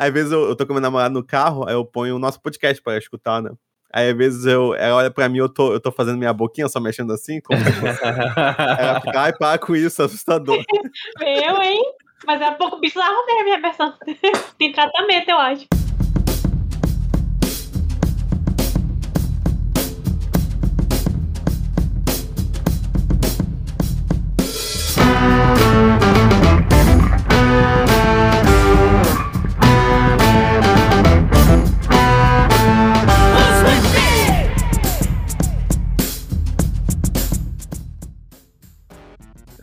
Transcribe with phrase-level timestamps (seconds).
[0.00, 2.40] Às vezes eu, eu tô com meu namorado no carro, aí eu ponho o nosso
[2.40, 3.50] podcast pra escutar, né?
[3.92, 6.70] Aí às vezes eu, ela olha pra mim, eu tô, eu tô fazendo minha boquinha,
[6.70, 8.00] só mexendo assim, como se fosse.
[8.80, 10.56] ela fica, ai, para com isso, assustador.
[11.20, 11.82] Eu, hein?
[12.26, 13.92] Mas é um pouco bizarro mesmo a minha versão.
[14.56, 15.66] Tem tratamento, eu acho.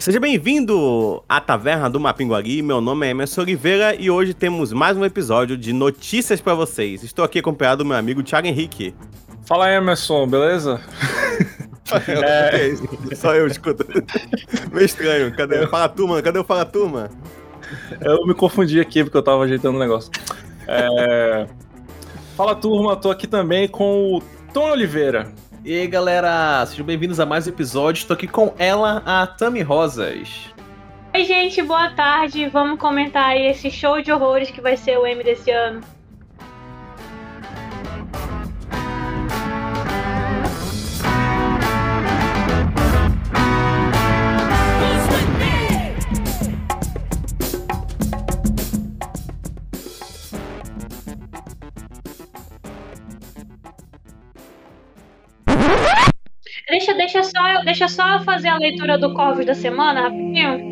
[0.08, 2.62] Seja bem-vindo à Taverna do Mapinguari.
[2.62, 7.04] Meu nome é Emerson Oliveira e hoje temos mais um episódio de notícias para vocês.
[7.04, 8.96] Estou aqui acompanhado do meu amigo Thiago Henrique.
[9.46, 10.80] Fala Emerson, beleza?
[12.08, 13.16] é...
[13.18, 13.86] Só eu escuto.
[14.72, 15.36] Meio estranho.
[15.36, 15.68] Cadê?
[15.68, 17.10] Fala turma, cadê o Fala Turma?
[18.00, 20.10] Eu me confundi aqui porque eu tava ajeitando o negócio.
[20.70, 21.48] É...
[22.38, 24.22] Fala turma, tô aqui também com o
[24.54, 25.34] Tom Oliveira.
[25.64, 28.00] E aí galera, sejam bem-vindos a mais um episódio.
[28.00, 30.54] Estou aqui com ela, a Tami Rosas.
[31.14, 32.48] Oi, gente, boa tarde.
[32.48, 35.82] Vamos comentar aí esse show de horrores que vai ser o M desse ano.
[56.78, 60.67] Deixa, deixa, só, deixa só fazer a leitura do Corvos da semana, rapidinho.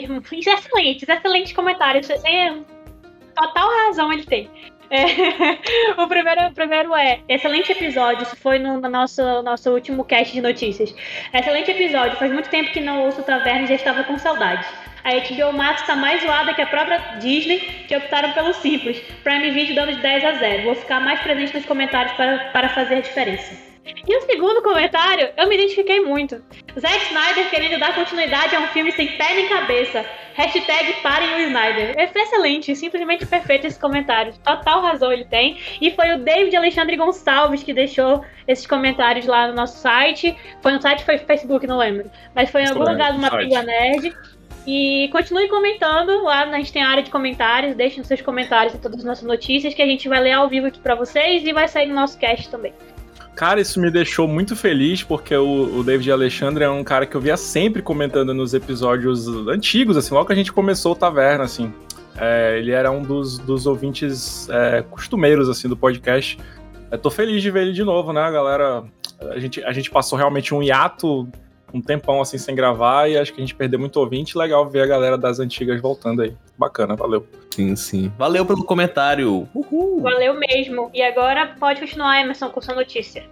[0.00, 0.50] Que.
[0.50, 2.08] Excelentes, excelentes comentários.
[2.10, 2.54] É,
[3.34, 4.50] total razão ele tem.
[4.90, 5.04] É,
[6.00, 8.22] o, primeiro, o primeiro é excelente episódio.
[8.22, 10.94] Isso foi no, no, nosso, nosso último cast de notícias.
[11.32, 12.18] Excelente episódio.
[12.18, 14.66] Faz muito tempo que não ouço o Taverna e já estava com saudades.
[15.04, 19.00] A HBO Max está mais zoada que a própria Disney, que optaram pelo simples.
[19.22, 20.62] Prime Video dando de 10 a 0.
[20.64, 23.75] Vou ficar mais presente nos comentários para, para fazer a diferença.
[23.86, 26.42] E o segundo comentário, eu me identifiquei muito.
[26.78, 30.04] Zack Snyder querendo dar continuidade a um filme sem pé nem cabeça.
[30.34, 31.94] Hashtag parem o Snyder.
[31.96, 34.34] É excelente, simplesmente perfeito esse comentário.
[34.44, 35.58] Total razão ele tem.
[35.80, 40.36] E foi o David Alexandre Gonçalves que deixou esses comentários lá no nosso site.
[40.60, 42.10] Foi no site, foi no Facebook, não lembro.
[42.34, 44.14] Mas foi em algum lugar do Mapinga Nerd.
[44.66, 48.78] E continue comentando lá, a gente tem a área de comentários, deixem seus comentários em
[48.78, 51.52] todas as nossas notícias que a gente vai ler ao vivo aqui para vocês e
[51.52, 52.74] vai sair no nosso cast também.
[53.36, 57.14] Cara, isso me deixou muito feliz, porque o, o, David Alexandre é um cara que
[57.14, 61.44] eu via sempre comentando nos episódios antigos, assim, logo que a gente começou o Taverna,
[61.44, 61.70] assim.
[62.16, 66.38] É, ele era um dos, dos ouvintes é, costumeiros, assim, do podcast.
[66.90, 68.84] Eu tô feliz de ver ele de novo, né, galera?
[69.20, 71.28] A gente, a gente passou realmente um hiato
[71.76, 74.36] um tempão assim sem gravar e acho que a gente perdeu muito ouvinte.
[74.36, 76.34] Legal ver a galera das antigas voltando aí.
[76.56, 77.26] Bacana, valeu.
[77.50, 78.12] Sim, sim.
[78.16, 79.46] Valeu pelo comentário.
[79.54, 80.00] Uhul.
[80.00, 80.90] Valeu mesmo.
[80.94, 83.24] E agora pode continuar, Emerson, com sua notícia.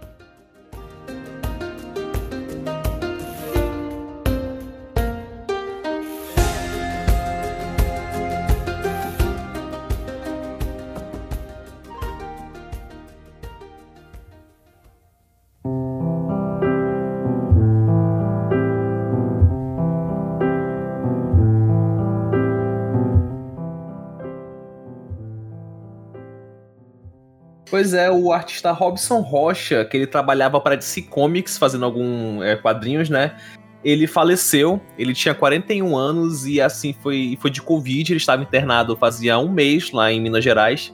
[27.75, 32.55] Pois é, o artista Robson Rocha, que ele trabalhava para DC Comics, fazendo alguns é,
[32.55, 33.35] quadrinhos, né?
[33.83, 38.95] Ele faleceu, ele tinha 41 anos e assim foi, foi de Covid, ele estava internado
[38.95, 40.93] fazia um mês lá em Minas Gerais.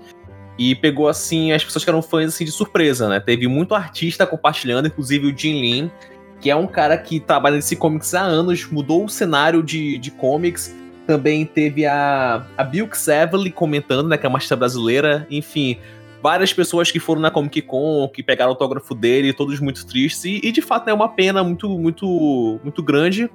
[0.58, 3.20] E pegou assim as pessoas que eram fãs assim de surpresa, né?
[3.20, 5.92] Teve muito artista compartilhando, inclusive o Jim Lin,
[6.40, 10.10] que é um cara que trabalha nesse comics há anos, mudou o cenário de, de
[10.10, 10.76] comics.
[11.06, 14.18] Também teve a, a Bilk Savely comentando, né?
[14.18, 15.28] Que é uma artista brasileira.
[15.30, 15.78] Enfim,
[16.22, 20.26] várias pessoas que foram na Comic Con, que pegaram o autógrafo dele, todos muito tristes.
[20.26, 23.30] E, e de fato é uma pena muito, muito, muito grande.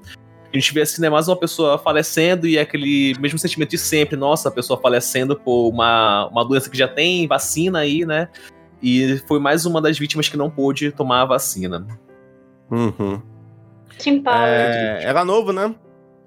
[0.53, 3.79] A gente vê assim, né, mais uma pessoa falecendo e é aquele mesmo sentimento de
[3.79, 8.29] sempre, nossa, a pessoa falecendo por uma, uma doença que já tem vacina aí, né?
[8.83, 11.87] E foi mais uma das vítimas que não pôde tomar a vacina.
[12.71, 13.21] Uhum.
[13.99, 14.47] Simpático.
[14.47, 15.75] É, era novo, né?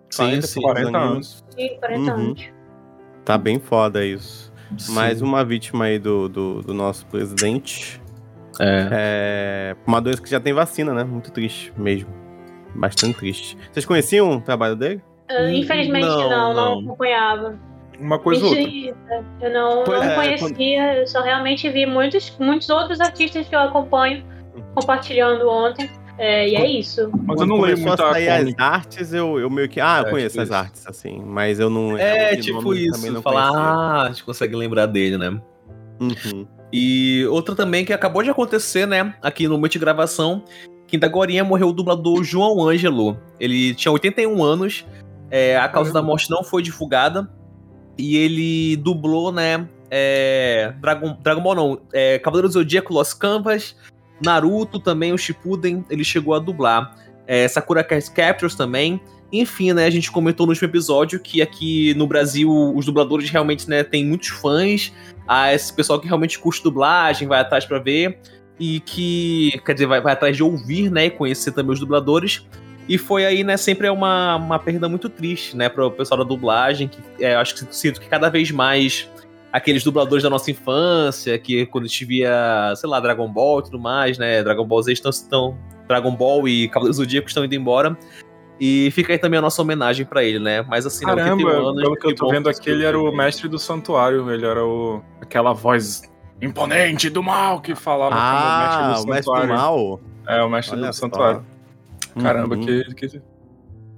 [0.10, 0.62] Sim, sim.
[0.62, 1.46] 40 anos.
[1.50, 2.20] Sim, 40 uhum.
[2.20, 2.50] anos.
[3.24, 4.49] Tá bem foda isso.
[4.78, 4.94] Sim.
[4.94, 8.02] Mais uma vítima aí do, do, do nosso presidente.
[8.60, 8.88] É.
[8.92, 11.04] É, uma doença que já tem vacina, né?
[11.04, 12.10] Muito triste mesmo.
[12.76, 13.58] Bastante triste.
[13.72, 15.02] Vocês conheciam o trabalho dele?
[15.30, 16.80] Ah, Infelizmente Não, não, não, não.
[16.82, 17.58] acompanhava.
[18.00, 18.72] Uma coisa ou outra.
[19.42, 23.56] Eu não, Pois não é, conhecia, eu só realmente vi muitos, muitos outros artistas que
[23.56, 24.24] eu acompanho
[24.74, 25.90] compartilhando ontem.
[26.20, 27.10] É, e é isso.
[27.26, 29.80] Mas eu não Quando leio começou muito a as artes, eu, eu meio que.
[29.80, 30.58] Ah, eu É, conheço tipo as isso.
[30.58, 31.24] artes, assim.
[31.26, 31.98] Mas eu não.
[31.98, 32.92] É, de tipo nome isso.
[32.92, 35.42] também não Falar, ah, a gente consegue lembrar dele, né?
[36.02, 36.46] Uhum.
[36.74, 39.16] E outra também que acabou de acontecer, né?
[39.22, 40.44] Aqui no momento de gravação,
[40.86, 43.18] que ainda agora morreu o dublador João Ângelo.
[43.40, 44.86] Ele tinha 81 anos,
[45.32, 47.30] é, a causa da morte não foi divulgada.
[47.98, 49.68] E ele dublou, né?
[49.90, 53.76] É, Dragon, Dragon Ball não, é, Cavaleiro do Zodíaco, Los Canvas,
[54.24, 56.96] Naruto também, o Shippuden, ele chegou a dublar.
[57.28, 59.00] É, Sakura Captors também.
[59.32, 63.70] Enfim, né, a gente comentou no último episódio que aqui no Brasil os dubladores realmente,
[63.70, 64.92] né, tem muitos fãs.
[65.28, 68.20] Ah, esse pessoal que realmente curte dublagem, vai atrás pra ver.
[68.60, 72.46] E que, quer dizer, vai, vai atrás de ouvir, né, e conhecer também os dubladores.
[72.90, 76.24] E foi aí, né, sempre é uma, uma perda muito triste, né, pro pessoal da
[76.24, 79.08] dublagem, que é, acho que sinto que cada vez mais
[79.52, 83.64] aqueles dubladores da nossa infância, que quando a gente via, sei lá, Dragon Ball e
[83.64, 85.58] tudo mais, né, Dragon Ball Z estão, estão
[85.88, 87.98] Dragon Ball e Cavaleiros do Zodíaco estão indo embora.
[88.62, 91.68] E fica aí também a nossa homenagem pra ele, né, mas assim, né, Caramba, 81
[91.70, 93.18] anos, pelo que eu tô vendo aqui, ele era o mestre.
[93.26, 94.30] mestre do santuário.
[94.32, 96.02] Ele era o aquela voz
[96.42, 100.00] imponente do mal que falava Ah, como o mestre do mal.
[100.28, 101.00] É, o mestre Olha do só.
[101.02, 101.46] santuário.
[102.22, 102.62] Caramba, Uhum.
[102.66, 103.22] que, que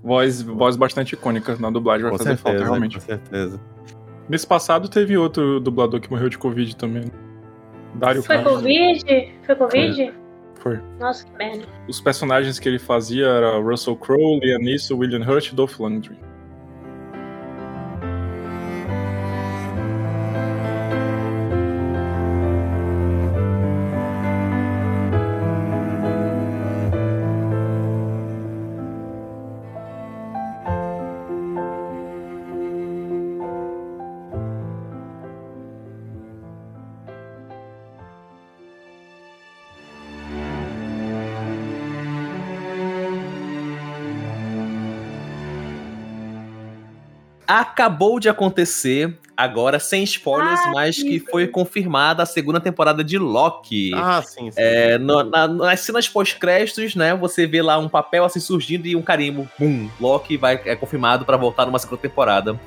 [0.03, 2.95] voz, voz bastante icônica na dublagem vai Com fazer falta, certeza, realmente.
[2.99, 3.59] com certeza.
[4.29, 7.05] Nesse passado teve outro dublador que morreu de Covid também.
[7.95, 8.55] Dário Foi Carlos.
[8.55, 9.33] Covid?
[9.45, 10.13] Foi Covid?
[10.55, 10.79] Foi.
[10.99, 11.65] Nossa, que merda.
[11.87, 16.17] Os personagens que ele fazia era Russell Crowe, Liam Neeson, William Hurt e Dolph Lundgren.
[47.61, 51.07] Acabou de acontecer, agora sem spoilers, Ah, mas sim.
[51.07, 53.91] que foi confirmada a segunda temporada de Loki.
[53.93, 54.57] Ah, sim, sim.
[54.59, 58.95] É, no- na- nas cenas pós-créditos, né, você vê lá um papel assim surgindo e
[58.95, 62.59] um carimbo, bum, Loki vai, é confirmado pra voltar numa segunda temporada.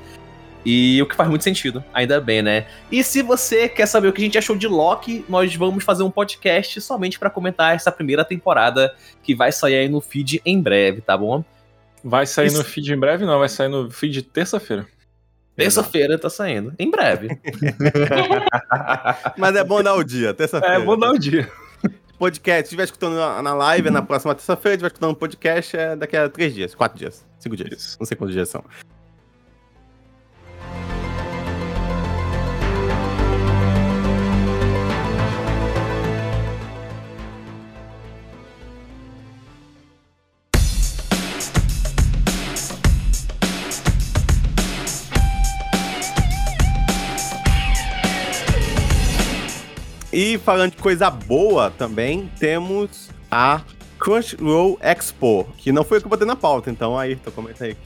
[0.65, 2.67] E o que faz muito sentido, ainda bem, né?
[2.91, 6.05] E se você quer saber o que a gente achou de Loki, nós vamos fazer
[6.05, 8.95] um podcast somente pra comentar essa primeira temporada
[9.25, 11.45] que vai sair aí no feed em breve, tá bom?
[12.05, 13.25] Vai sair Isso- no feed em breve?
[13.25, 14.87] Não, vai sair no feed terça-feira.
[15.57, 17.29] Terça-feira tá saindo, em breve.
[19.39, 20.77] Mas é bom dar o dia, terça-feira.
[20.77, 21.51] É, vou dar o dia.
[22.19, 25.17] Podcast, se estiver escutando na na live, é na próxima terça-feira, se estiver escutando no
[25.17, 27.71] podcast, é daqui a três dias, quatro dias, cinco dias.
[27.73, 27.97] Isso.
[27.99, 28.63] Não sei quantos dias são.
[50.15, 53.61] E falando de coisa boa também, temos a
[53.99, 57.65] Crunchyroll Expo, que não foi o que eu botei na pauta, então aí, então comenta
[57.65, 57.77] aí.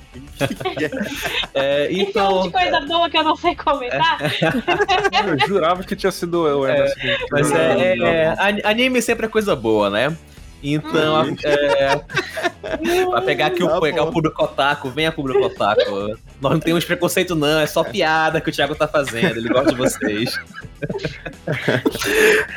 [1.55, 4.19] É, Então, de coisa boa que eu não sei comentar.
[5.27, 6.95] Eu jurava que tinha sido eu, Emerson.
[7.31, 10.17] Mas é, é, ani- anime sempre é coisa boa, né?
[10.63, 11.97] Então, a- é,
[13.11, 16.17] pra pegar aqui o, Tá pegar o público otaku, venha público otaku.
[16.41, 19.71] Nós não temos preconceito, não, é só piada que o Thiago tá fazendo, ele gosta
[19.71, 20.39] de vocês.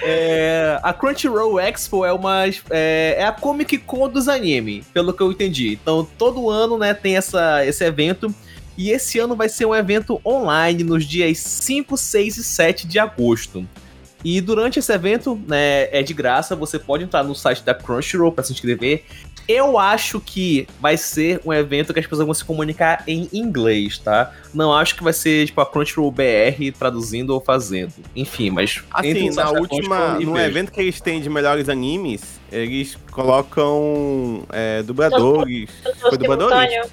[0.04, 2.46] É, a Crunchyroll Expo é uma.
[2.70, 5.74] É, é a Comic Con dos anime, pelo que eu entendi.
[5.82, 8.34] Então, todo ano, né, tem essa, esse evento.
[8.78, 13.00] E esse ano vai ser um evento online nos dias 5, 6 e 7 de
[13.00, 13.68] agosto.
[14.24, 18.32] E durante esse evento, né, é de graça, você pode entrar no site da Crunchyroll
[18.32, 19.04] para se inscrever.
[19.48, 23.98] Eu acho que vai ser um evento que as pessoas vão se comunicar em inglês,
[23.98, 24.32] tá?
[24.54, 27.94] Não acho que vai ser tipo a Crunchyroll BR traduzindo ou fazendo.
[28.16, 34.44] Enfim, mas Assim, na última, no evento que eles têm de melhores animes, eles colocam
[34.52, 35.70] é, dubladores.
[36.00, 36.92] Foi dubladores?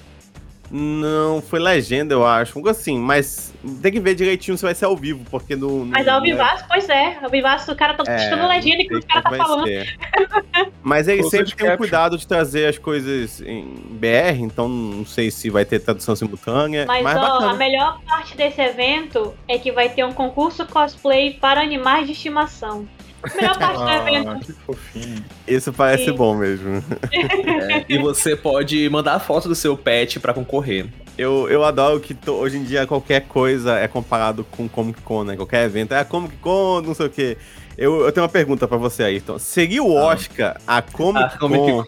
[0.71, 2.57] Não, foi legenda, eu acho.
[2.57, 5.79] Algo assim, mas tem que ver direitinho se vai ser ao vivo, porque no.
[5.79, 7.17] no Mas ao vivaço, pois é.
[7.21, 9.65] Ao vivaço, o cara tá É, testando legenda que o cara tá falando.
[9.65, 9.97] ser.
[10.83, 15.05] Mas eles Closed sempre têm o cuidado de trazer as coisas em BR, então não
[15.05, 16.85] sei se vai ter tradução simultânea.
[16.85, 17.51] Mas, Mas, ó, bacana.
[17.51, 22.13] a melhor parte desse evento é que vai ter um concurso cosplay para animais de
[22.13, 22.87] estimação.
[23.35, 24.27] Melhor parte.
[24.27, 25.25] Ah, que fofinho.
[25.47, 26.13] Isso parece Sim.
[26.13, 26.83] bom mesmo.
[27.11, 30.87] É, e você pode mandar a foto do seu pet pra concorrer.
[31.17, 35.25] Eu, eu adoro que to- hoje em dia qualquer coisa é comparado com Comic Con,
[35.25, 35.35] né?
[35.35, 35.93] Qualquer evento.
[35.93, 37.37] É a Comic Con, não sei o quê.
[37.77, 39.37] Eu, eu tenho uma pergunta pra você, Ayrton.
[39.37, 41.85] Seria o Oscar a Comic A Comic Con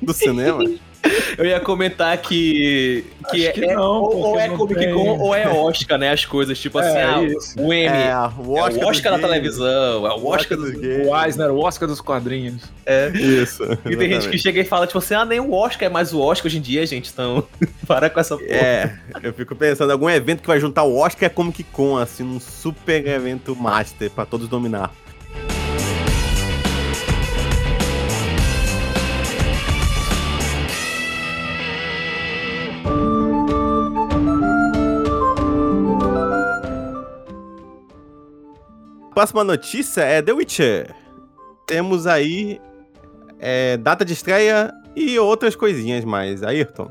[0.00, 0.64] do cinema?
[1.36, 3.04] Eu ia comentar que.
[3.30, 4.92] que, Acho que é, não, ou, ou é Comic tem.
[4.94, 6.10] Con ou é Oscar, né?
[6.10, 7.54] As coisas, tipo assim, É, ah, isso.
[7.60, 7.86] o M.
[7.86, 10.80] É, É, o Oscar, o Oscar da dos televisão, é o Oscar dos do.
[10.80, 11.06] gays.
[11.06, 12.62] O Eisner, o Oscar dos quadrinhos.
[13.14, 13.62] Isso.
[13.88, 16.12] E tem gente que chega e fala, tipo assim, ah, nem o Oscar é mais
[16.12, 17.10] o Oscar hoje em dia, gente.
[17.12, 17.44] Então,
[17.86, 18.48] para com essa porra.
[18.50, 22.22] É, eu fico pensando, algum evento que vai juntar o Oscar é Comic Con, assim,
[22.22, 24.90] num super evento master pra todos dominar.
[39.18, 40.94] Próxima notícia é The Witcher.
[41.66, 42.60] Temos aí
[43.40, 46.44] é, data de estreia e outras coisinhas mais.
[46.44, 46.88] Ayrton.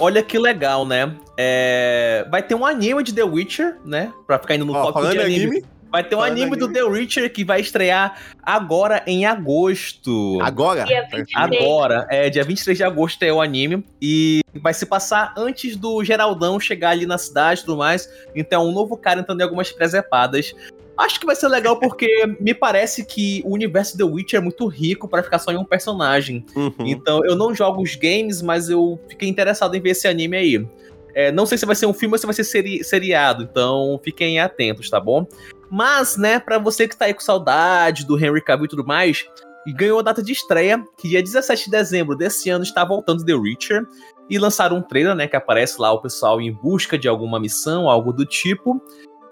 [0.00, 1.14] Olha que legal, né?
[1.36, 4.10] É, Vai ter um anime de The Witcher, né?
[4.26, 5.42] Pra ficar indo no Ó, falando de anime.
[5.42, 6.80] anime, Vai ter um falando anime do anime.
[6.80, 10.38] The Witcher que vai estrear agora em agosto.
[10.40, 10.82] agora?
[10.84, 11.26] Dia 23.
[11.34, 16.02] Agora, é dia 23 de agosto é o anime e vai se passar antes do
[16.02, 18.08] Geraldão chegar ali na cidade e tudo mais.
[18.34, 20.54] Então, um novo cara entrando em algumas presepadas.
[20.98, 22.08] Acho que vai ser legal porque
[22.40, 25.64] me parece que o universo The Witcher é muito rico pra ficar só em um
[25.64, 26.44] personagem.
[26.56, 26.72] Uhum.
[26.80, 30.68] Então, eu não jogo os games, mas eu fiquei interessado em ver esse anime aí.
[31.14, 33.98] É, não sei se vai ser um filme ou se vai ser seri- seriado, então
[34.04, 35.26] fiquem atentos, tá bom?
[35.70, 39.24] Mas, né, pra você que tá aí com saudade do Henry Cavill e tudo mais,
[39.66, 43.24] e ganhou a data de estreia, que dia 17 de dezembro desse ano está voltando
[43.24, 43.82] The Witcher,
[44.28, 47.88] e lançaram um trailer, né, que aparece lá o pessoal em busca de alguma missão,
[47.88, 48.80] algo do tipo.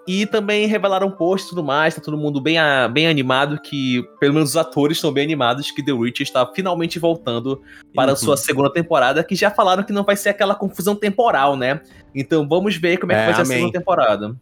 [0.07, 4.03] E também revelaram posts e tudo mais, tá todo mundo bem, a- bem animado, que
[4.19, 7.61] pelo menos os atores estão bem animados, que The Witcher está finalmente voltando
[7.93, 8.15] para a Uhum.
[8.19, 11.81] sua segunda temporada, que já falaram que não vai ser aquela confusão temporal, né?
[12.13, 13.57] Então vamos ver como é que É, vai ser a amém.
[13.57, 14.35] segunda temporada.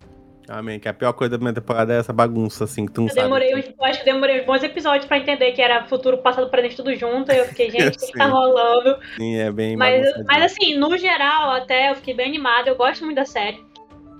[0.49, 0.77] Amém.
[0.77, 3.13] Que a pior coisa da minha temporada é essa bagunça, assim, que tu não Eu
[3.13, 3.23] sabe.
[3.23, 6.49] demorei, uns- eu acho que demorei uns bons episódios pra entender que era futuro, passado,
[6.49, 7.31] presente, tudo junto.
[7.31, 8.97] E eu fiquei, gente, o que, que tá rolando?
[9.15, 12.69] Sim, é bem Mas, mas assim, no geral, até eu fiquei bem animada.
[12.69, 13.63] Eu gosto muito da série.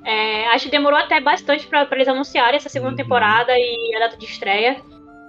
[0.06, 2.98] É, acho que demorou até bastante pra, pra eles anunciarem essa segunda Uhum.
[2.98, 4.78] temporada e a data de estreia.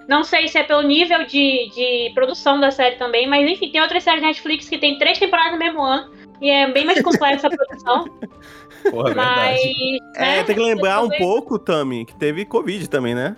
[0.08, 3.80] Não sei se é pelo nível de, de produção da série também, mas enfim, tem
[3.80, 6.10] outras séries da Netflix que tem três temporadas no mesmo ano.
[6.42, 8.04] E é bem mais complexa a produção.
[8.90, 9.60] Porra, é mas.
[9.62, 9.98] verdade.
[10.16, 13.34] É, né, tem que lembrar um pouco, Tami, que teve Covid também, né?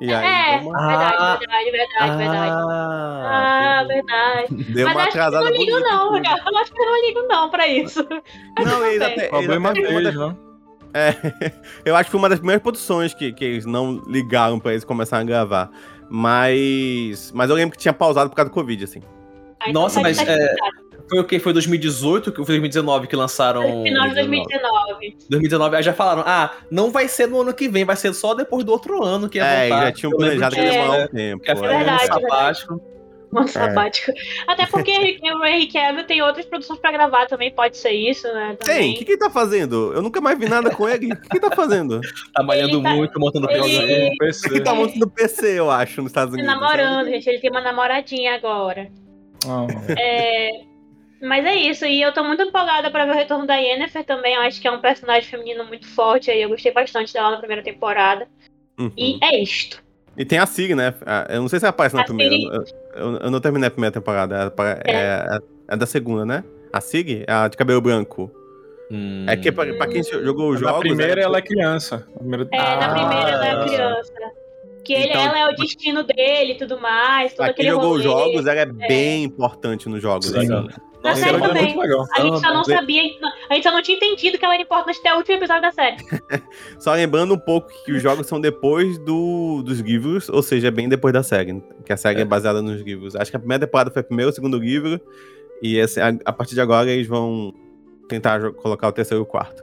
[0.00, 1.36] E aí É, deu uma, verdade, Ah.
[1.38, 2.52] verdade, verdade, verdade.
[2.68, 4.46] Ah, Ah, verdade.
[4.74, 6.42] deu Mas uma acho que eu atrasada não ligo, não, cara.
[6.44, 8.06] Eu acho que eu não ligo, não, pra isso.
[8.58, 9.12] Não, eles bem.
[9.12, 10.36] até, Problema deles, das- né?
[10.94, 11.14] É,
[11.84, 14.84] eu acho que foi uma das primeiras produções que, que eles não ligaram pra eles
[14.84, 15.70] começarem a gravar.
[16.08, 17.32] Mas.
[17.34, 19.00] Mas eu lembro que tinha pausado por causa do Covid, assim.
[19.62, 20.70] Então Nossa, tá mas, certo, é, tá.
[21.08, 21.38] Foi o que?
[21.38, 23.62] Foi 2018, que foi 2019 que lançaram.
[23.62, 25.16] Foi final de 2019.
[25.28, 28.34] 2019, aí já falaram, ah, não vai ser no ano que vem, vai ser só
[28.34, 29.86] depois do outro ano que ia É, voltar.
[29.86, 31.42] já tinham planejado que ia demorar um tempo.
[31.42, 31.98] Que ia é.
[31.98, 32.80] ficar um
[33.40, 34.10] ano verdade, sabático.
[34.10, 34.42] Um sabático.
[34.46, 38.56] Até porque o Henry Cavill tem outras produções pra gravar também, pode ser isso, né?
[38.62, 38.94] Tem, Também.
[38.94, 39.92] o que, que ele tá fazendo?
[39.94, 41.12] Eu nunca mais vi nada com ele.
[41.12, 42.00] O que, que ele tá fazendo?
[42.34, 43.60] Trabalhando Ele tá- muito, montando ele-.
[43.60, 44.60] No Ele PC.
[44.60, 46.60] tá montando PC, eu acho, nos Estados Tá Unidos.
[46.60, 47.26] namorando, gente.
[47.28, 48.88] Ele tem uma namoradinha agora.
[49.46, 49.66] Ah,
[49.98, 50.50] É,
[51.20, 54.34] Mas é isso, e eu tô muito empolgada pra ver o retorno da Yennefer também.
[54.34, 56.42] Eu acho que é um personagem feminino muito forte aí.
[56.42, 58.26] Eu gostei bastante dela na primeira temporada.
[58.78, 58.90] Uhum.
[58.96, 59.82] E é isto.
[60.16, 60.92] E tem a Sig, né?
[61.06, 62.34] Ah, Eu não sei se ela aparece na A primeira.
[62.34, 64.34] Ciri- Eu, eu- não terminei a primeira temporada.
[64.34, 66.44] Ela apare- É, é, é da segunda, né?
[66.72, 67.24] A Sig?
[67.28, 68.30] A de cabelo branco.
[68.90, 69.24] Hum.
[69.26, 70.74] É que pra, pra quem jogou os jogos.
[70.74, 72.06] Na primeira é- ela é criança.
[72.18, 74.12] Primeira- É, na Ah, primeira ela é criança.
[74.84, 77.70] Que ele, Então- ela é o destino dele e tudo mais, todo Pra quem aquele
[77.70, 78.32] jogou os rolê.
[78.32, 80.26] jogos, ela é, bem importante nos jogos.
[80.26, 80.38] Sim.
[80.52, 80.68] assim.
[81.02, 81.76] Na série eu- também.
[82.14, 83.02] A gente só não Ah, sabia,
[83.50, 85.72] a gente só não tinha entendido que ela era importante até o último episódio da
[85.72, 85.96] série.
[86.78, 90.88] Só lembrando um pouco que os jogos são depois do, dos livros, ou seja, bem
[90.88, 91.62] depois da série.
[91.84, 93.14] Que a série é, baseada nos livros.
[93.16, 95.00] Acho que a primeira temporada foi primeiro, o segundo livro.
[95.62, 97.52] E esse- a, a partir de agora eles vão
[98.08, 99.62] tentar colocar o terceiro e o quarto.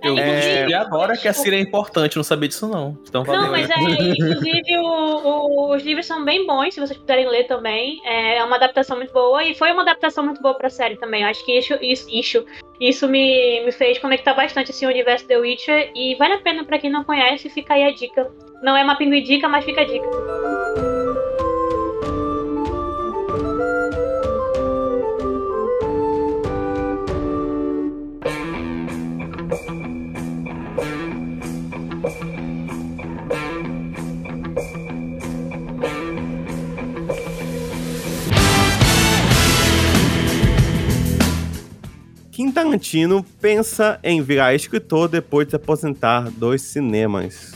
[0.00, 2.96] Eu É, e agora que a Siri é importante, não sabia disso não.
[3.08, 3.42] Então, valeu.
[3.42, 7.48] Não, mas é, inclusive o- o- os livros são bem bons, se vocês puderem ler
[7.48, 8.00] também.
[8.06, 11.22] É uma adaptação muito boa e foi uma adaptação muito boa pra série também.
[11.22, 12.44] Eu acho que isso, isso, isso,
[12.80, 16.64] isso me, me fez conectar bastante assim, o universo The Witcher e vale a pena
[16.64, 18.30] pra quem não conhece, fica aí a dica.
[18.62, 20.06] Não é uma pinguim dica, mas fica a dica.
[42.38, 47.52] Kim Tarantino pensa em virar escritor depois de se aposentar dos cinemas.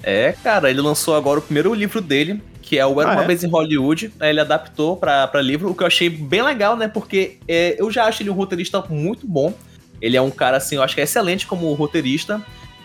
[0.00, 3.24] É, cara, ele lançou agora o primeiro livro dele, que é o Era Ah, Uma
[3.24, 3.26] é?
[3.26, 4.12] Vez em Hollywood.
[4.20, 6.86] Aí Ele adaptou pra livro, o que eu achei bem legal, né?
[6.86, 9.52] Porque é, eu já acho ele um roteirista muito bom.
[10.00, 12.40] Ele é um cara, assim, eu acho que é excelente como roteirista.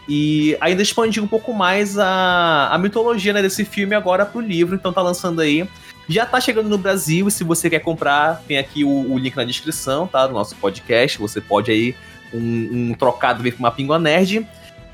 [0.09, 4.73] E ainda expandiu um pouco mais a, a mitologia né, desse filme agora pro livro,
[4.73, 5.69] então tá lançando aí.
[6.09, 9.35] Já tá chegando no Brasil, e se você quer comprar, tem aqui o, o link
[9.35, 10.25] na descrição, tá?
[10.25, 11.17] Do nosso podcast.
[11.19, 11.95] Você pode aí,
[12.33, 14.47] um, um trocado ver com uma Pingua Nerd.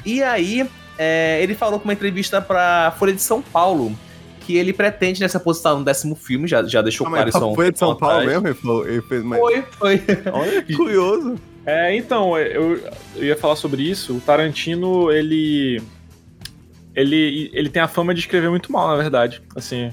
[0.06, 0.68] E aí,
[0.98, 3.96] é, ele falou com uma entrevista pra Folha de São Paulo
[4.42, 7.56] que ele pretende se aposentar no décimo filme, já, já deixou Ah, claro isso um
[7.56, 8.46] foi de São Paulo mesmo?
[8.46, 9.40] Ele, falou, ele fez, mas...
[9.40, 10.02] Foi, foi.
[10.34, 11.36] Olha que curioso.
[11.66, 12.78] É, então, eu,
[13.16, 14.18] eu ia falar sobre isso.
[14.18, 15.82] O Tarantino, ele.
[16.94, 19.42] Ele, ele tem a fama de escrever muito mal, na verdade.
[19.56, 19.90] Assim.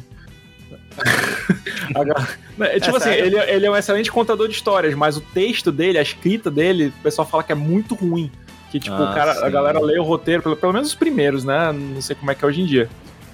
[1.95, 2.28] Agora-
[2.61, 5.73] é, tipo É assim, ele, ele é um excelente contador de histórias, mas o texto
[5.73, 8.30] dele, a escrita dele, o pessoal fala que é muito ruim.
[8.71, 11.42] Que, tipo, Ah, o cara, a galera lê o roteiro, pelo, pelo menos os primeiros,
[11.45, 11.73] né?
[11.73, 12.88] Não sei como é que é hoje em dia.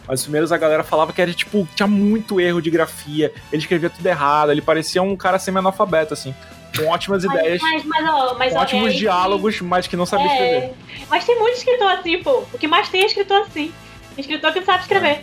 [0.08, 3.60] Mas os primeiros a galera falava que era, tipo, tinha muito erro de grafia, ele
[3.60, 6.34] escrevia tudo errado, ele parecia um cara semi-analfabeto, assim.
[6.78, 10.06] Com ótimas ideias, Mas, mas, ó, mas, com ó, ótimos é- diálogos, mas que não
[10.06, 10.56] sabia escrever.
[10.56, 10.72] É,
[11.10, 12.44] mas tem muito escritor assim, pô.
[12.52, 13.72] O que mais tem é escritor assim.
[14.16, 15.06] Escritor que não sabe escrever.
[15.08, 15.22] É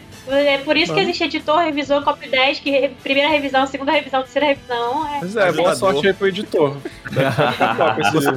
[0.63, 4.47] por isso que existe editor, revisor, copy 10, que re- primeira revisão, segunda revisão, terceira
[4.47, 5.07] revisão.
[5.15, 5.19] É.
[5.21, 6.77] Mas é, boa sorte aí pro editor.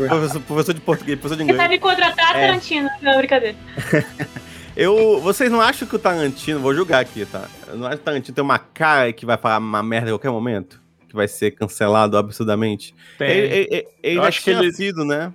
[0.09, 1.57] Professor, professor de português, professor de Você inglês.
[1.57, 2.47] vai me contratar, É.
[2.47, 2.89] Tarantino.
[3.03, 3.57] Não, brincadeira.
[4.77, 7.49] Eu, vocês não acham que o Tarantino, vou julgar aqui, tá?
[7.67, 10.13] Eu não acho que o Tarantino tem uma cara que vai falar uma merda a
[10.13, 10.79] qualquer momento?
[11.09, 12.95] Que vai ser cancelado absurdamente?
[13.17, 13.31] Tem.
[13.31, 15.33] Ele, ele, ele Eu acho que ele- sido, né?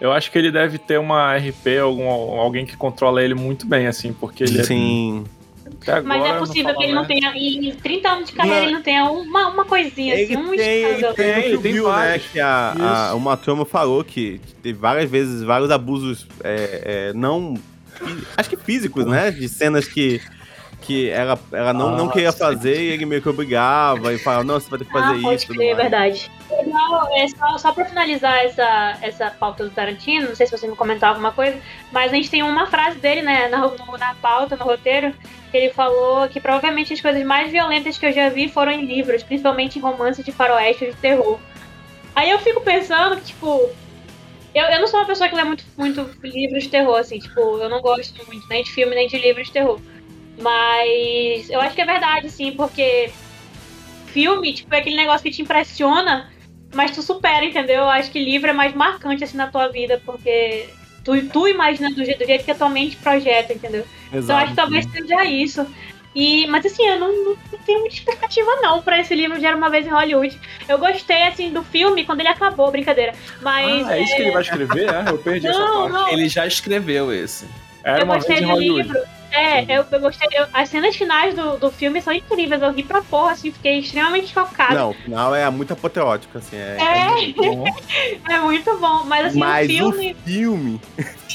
[0.00, 3.86] Eu acho que ele deve ter uma RP, algum, alguém que controla ele muito bem,
[3.86, 5.18] assim, porque ele Sim.
[5.18, 5.37] até agora.
[6.04, 7.32] Mas é possível que ele não tenha.
[7.34, 8.64] Em 30 anos de carreira, Não.
[8.66, 11.14] ele não tenha uma, uma coisinha Ele assim, um tem, ele escândalo.
[11.14, 12.18] tem, Tem, ele tem viu, né?
[12.18, 12.74] Que a,
[13.10, 17.54] a, o Matomo falou que teve várias vezes, vários abusos é, é, não.
[18.36, 19.30] Acho que físicos, né?
[19.30, 20.20] De cenas que.
[20.80, 22.38] Que ela, ela não, não Ah, queria sim.
[22.38, 25.20] fazer e ele meio que obrigava e falava, não, você vai ter que fazer ah,
[25.22, 25.44] pode isso.
[25.44, 26.30] e tudo crer, é verdade.
[26.48, 30.68] Legal, é só, só pra finalizar essa, essa pauta do Tarantino, não sei se você
[30.68, 31.58] me comentou alguma coisa,
[31.90, 33.58] mas a gente tem uma frase dele, né, na,
[33.98, 35.12] na pauta, no roteiro,
[35.56, 39.22] ele falou que provavelmente as coisas mais violentas que eu já vi foram em livros,
[39.22, 41.38] principalmente em romances de faroeste e de terror.
[42.14, 43.70] Aí eu fico pensando que, tipo,
[44.54, 47.40] eu, eu não sou uma pessoa que lê muito, muito livros de terror, assim, tipo,
[47.40, 49.80] eu não gosto muito nem de filme nem de livros de terror.
[50.38, 53.10] Mas eu acho que é verdade, sim, porque
[54.06, 56.30] filme, tipo, é aquele negócio que te impressiona,
[56.74, 57.82] mas tu supera, entendeu?
[57.82, 60.68] Eu acho que livro é mais marcante, assim, na tua vida, porque
[61.04, 63.84] tu, tu imagina do jeito, do jeito que a tua mente projeta, entendeu?
[64.12, 65.66] Então eu acho que talvez seja isso.
[66.14, 69.44] E, mas assim, eu não, não- não tenho muita expectativa não pra esse livro de
[69.46, 70.36] Era Uma Vez em Hollywood.
[70.68, 73.12] Eu gostei, assim, do filme quando ele acabou, brincadeira.
[73.42, 74.88] Mas Ah, é isso que ele vai escrever?
[74.88, 75.10] É?
[75.10, 75.92] Eu perdi essa Não, parte.
[75.92, 76.08] não.
[76.08, 77.46] Ele já escreveu esse.
[77.84, 78.88] Era eu uma gostei vez em do Hollywood.
[78.88, 79.17] livro.
[79.30, 80.28] É, eu, eu gostei.
[80.32, 82.60] eu- as cenas finais do, do filme são incríveis.
[82.62, 84.74] Eu ri pra porra, assim, fiquei extremamente chocada.
[84.74, 86.56] Não, o final é muito apoteótico, assim.
[86.56, 87.04] É, É.
[87.10, 87.64] muito bom.
[88.28, 89.04] É muito bom.
[89.04, 90.80] Mas assim, Mas o filme, o filme.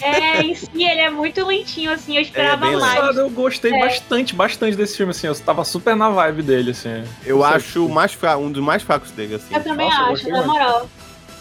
[0.02, 2.94] é, em si, ele é muito lentinho, assim, eu esperava É, mais.
[2.94, 3.80] Engraçado, Eu gostei É.
[3.80, 5.28] bastante, bastante desse filme, assim.
[5.28, 7.04] Eu tava super na vibe dele, assim.
[7.26, 9.54] Eu Não sei, acho o mais um dos mais fracos dele, assim.
[9.54, 10.90] Eu também Nossa, acho, na moral.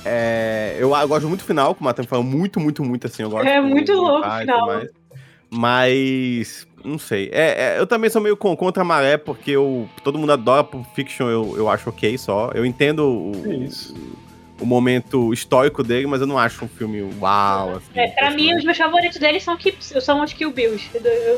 [0.05, 3.23] É, eu, eu gosto muito do final, como o Matheus falou, muito, muito, muito assim.
[3.23, 4.67] Eu gosto É muito louco o final.
[4.67, 4.91] mais.
[5.53, 7.29] Mas, não sei.
[7.31, 10.65] É, é, eu também sou meio con- contra a maré, porque eu, todo mundo adora
[10.65, 12.51] Pulp Fiction, eu, eu acho ok só.
[12.55, 13.69] Eu entendo o, É.
[14.63, 17.87] o momento histórico dele, mas eu não acho um filme uau, assim.
[17.95, 20.89] É, pra mim, os meus favoritos dele são, que, são os Kill Bills,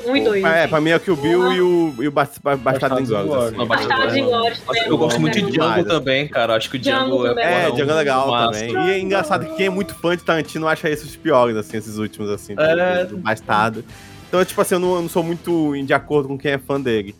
[0.06, 0.44] um e dois.
[0.44, 0.68] É, assim.
[0.68, 3.34] pra mim é o Kill Bill e o, e o Bast- Bastardo Inglórios.
[3.34, 3.56] Assim.
[3.56, 4.86] Não, Bastardos Inglórios também.
[4.86, 6.54] Eu gosto muito de Django também, cara.
[6.54, 7.26] Acho que o Django.
[7.26, 8.70] É, um- Django é legal também.
[8.72, 11.76] E é engraçado que quem é muito fã de Tarantino acha esses os piores, assim,
[11.76, 13.04] esses últimos, assim, do, É.
[13.04, 13.84] do, do Bastardo.
[14.28, 16.80] Então, tipo assim, eu não, eu não sou muito de acordo com quem é fã
[16.80, 17.14] dele.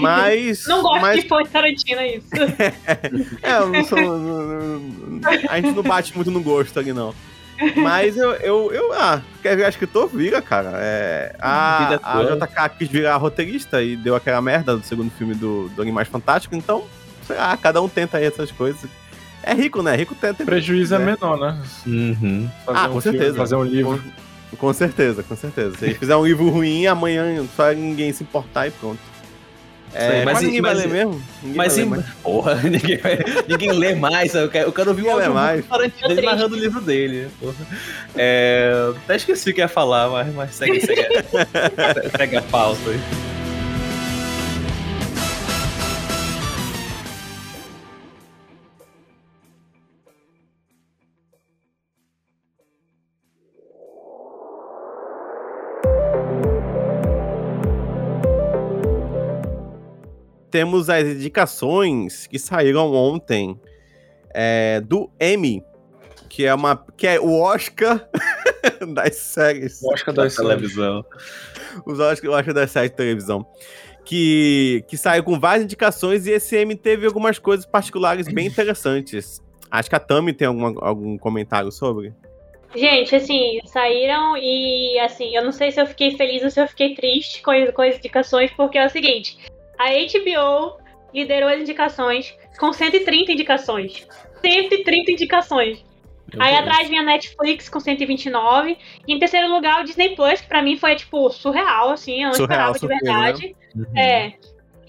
[0.00, 0.66] Mas.
[0.66, 2.28] Não gosto mas, de pôr Tarantino, é isso.
[3.42, 3.98] é, eu não sou.
[4.00, 7.14] não- não- a gente não bate muito no gosto ali, não.
[7.76, 10.72] Mas eu, eu, eu ah, quer virar escritor, vira, cara.
[10.76, 12.22] É, a, a.
[12.24, 16.56] JK quis virar roteirista e deu aquela merda do segundo filme do, do Animais Fantásticos,
[16.56, 16.84] então,
[17.26, 18.88] sei lá, cada um tenta aí essas coisas.
[19.42, 19.94] É rico, né?
[19.96, 20.44] Rico tenta.
[20.44, 21.04] Prejuízo é né?
[21.04, 21.62] menor, né?
[21.86, 22.48] Uhum.
[22.64, 23.38] Fazer Ah, um com filme, certeza.
[23.38, 24.02] Fazer um livro.
[24.50, 25.76] Com, com certeza, com certeza.
[25.78, 28.98] Se ele fizer um livro ruim, amanhã só ninguém se importar e pronto.
[29.92, 31.22] É, Sei, mas mas ninguém vai mas ler e- mesmo?
[31.42, 32.04] Ninguém Mas vai ler mais.
[32.22, 34.34] porra, ninguém, vai- ninguém lê mais.
[34.34, 35.64] Eu quero, eu quero ouvir o áudio mais.
[35.66, 37.28] Tô dele narrando o livro dele.
[37.40, 37.54] porra.
[38.16, 41.02] É, até esqueci o que ia falar, mas, mas segue, segue,
[42.16, 43.00] segue a pauta aí.
[60.50, 63.58] Temos as indicações que saíram ontem
[64.34, 65.62] é, do Emmy,
[66.28, 68.08] que é uma que é o Oscar
[68.94, 69.80] das séries.
[69.82, 71.04] O Oscar Da das televisão.
[71.86, 73.46] Os Oscar, o Oscar das séries de televisão.
[74.04, 79.40] Que, que saiu com várias indicações e esse Emmy teve algumas coisas particulares bem interessantes.
[79.70, 82.12] Acho que a Tami tem alguma- algum comentário sobre.
[82.74, 86.66] Gente, assim, saíram e, assim, eu não sei se eu fiquei feliz ou se eu
[86.66, 89.36] fiquei triste com, com as indicações, porque é o seguinte:
[89.80, 90.78] a HBO
[91.14, 94.06] liderou as indicações com 130 indicações.
[94.42, 95.84] 130 indicações.
[96.32, 96.60] Meu Aí Deus.
[96.60, 98.76] atrás vinha a Netflix com 129.
[99.06, 102.22] E em terceiro lugar, o Disney Plus, que pra mim foi, tipo, surreal, assim.
[102.22, 103.56] Eu não Surreal, esperava de surpresa, verdade.
[103.74, 103.98] Uhum.
[103.98, 104.34] É.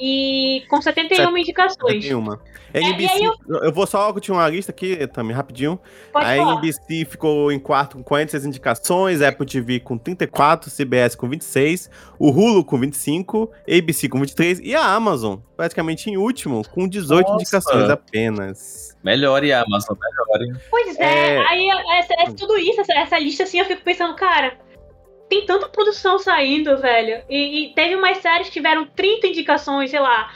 [0.04, 2.04] E com 71 indicações.
[2.04, 2.42] Nenhuma.
[2.74, 3.24] É, e NBC, aí
[3.66, 3.72] eu...
[3.72, 5.80] vou só continuar a lista aqui, Tami, rapidinho.
[6.12, 6.54] Pode a falar.
[6.56, 12.30] NBC ficou em quarto com 46 indicações, Apple TV com 34, CBS com 26, o
[12.32, 17.42] Hulu com 25, ABC com 23 e a Amazon, praticamente em último, com 18 Nossa.
[17.42, 18.98] indicações apenas.
[19.04, 20.60] Melhore, Amazon, melhore.
[20.72, 21.48] Pois é, É.
[21.48, 21.68] aí
[22.00, 24.58] essa, essa- tudo isso, essa, essa lista assim, eu fico pensando, cara,
[25.32, 27.24] tem tanta produção saindo, velho.
[27.30, 30.30] E, e teve umas séries que tiveram 30 indicações, sei lá.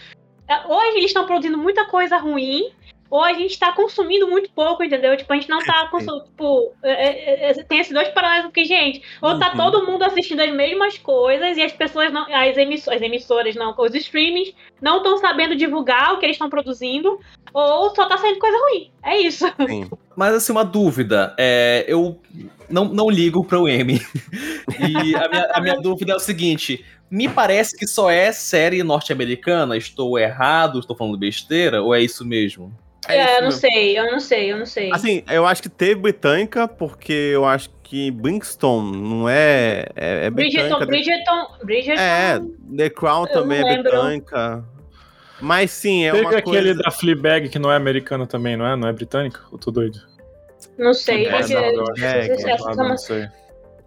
[0.47, 2.71] É, Ou eles estão produzindo muita coisa ruim,
[3.09, 5.17] ou a gente tá consumindo muito pouco, entendeu?
[5.17, 6.23] Tipo, a gente não tá consumindo.
[6.23, 9.57] Tipo, é, é, é, tem esses dois paralelos, porque, gente, ou tá Uhum.
[9.57, 12.25] todo mundo assistindo as mesmas coisas e as pessoas não.
[12.33, 16.49] As, emiss as emissoras não, os streamings não estão sabendo divulgar o que eles estão
[16.49, 17.19] produzindo,
[17.53, 18.91] ou só tá saindo coisa ruim.
[19.03, 19.45] É isso.
[19.67, 19.89] Sim.
[20.15, 21.33] Mas assim, uma dúvida.
[21.37, 22.19] É, eu
[22.69, 23.99] não, não ligo pro M.
[24.79, 28.83] E a minha, a minha dúvida é o seguinte: me parece que só é série
[28.83, 29.77] norte-americana.
[29.77, 30.79] Estou errado?
[30.79, 31.81] Estou falando besteira?
[31.81, 32.73] Ou é isso mesmo?
[33.07, 33.61] É É, isso eu não mesmo.
[33.61, 34.91] sei, eu não sei, eu não sei.
[34.91, 39.85] Assim, eu acho que teve britânica, porque eu acho que Brinkston não é.
[39.95, 40.85] É, é Bridgerton, britânica.
[40.87, 42.01] Bridgerton, Bridgerton.
[42.01, 42.41] É,
[42.75, 44.65] The Crown Eu também não é britânica.
[45.39, 46.83] Mas sim, é Teve uma aquele coisa...
[46.83, 48.75] da Fleabag que não é americano também, não é?
[48.75, 49.39] Não é britânico?
[49.51, 49.99] Eu tô doido.
[50.77, 51.25] Não sei.
[51.27, 51.31] É,
[51.73, 53.27] não, é, é, não sei.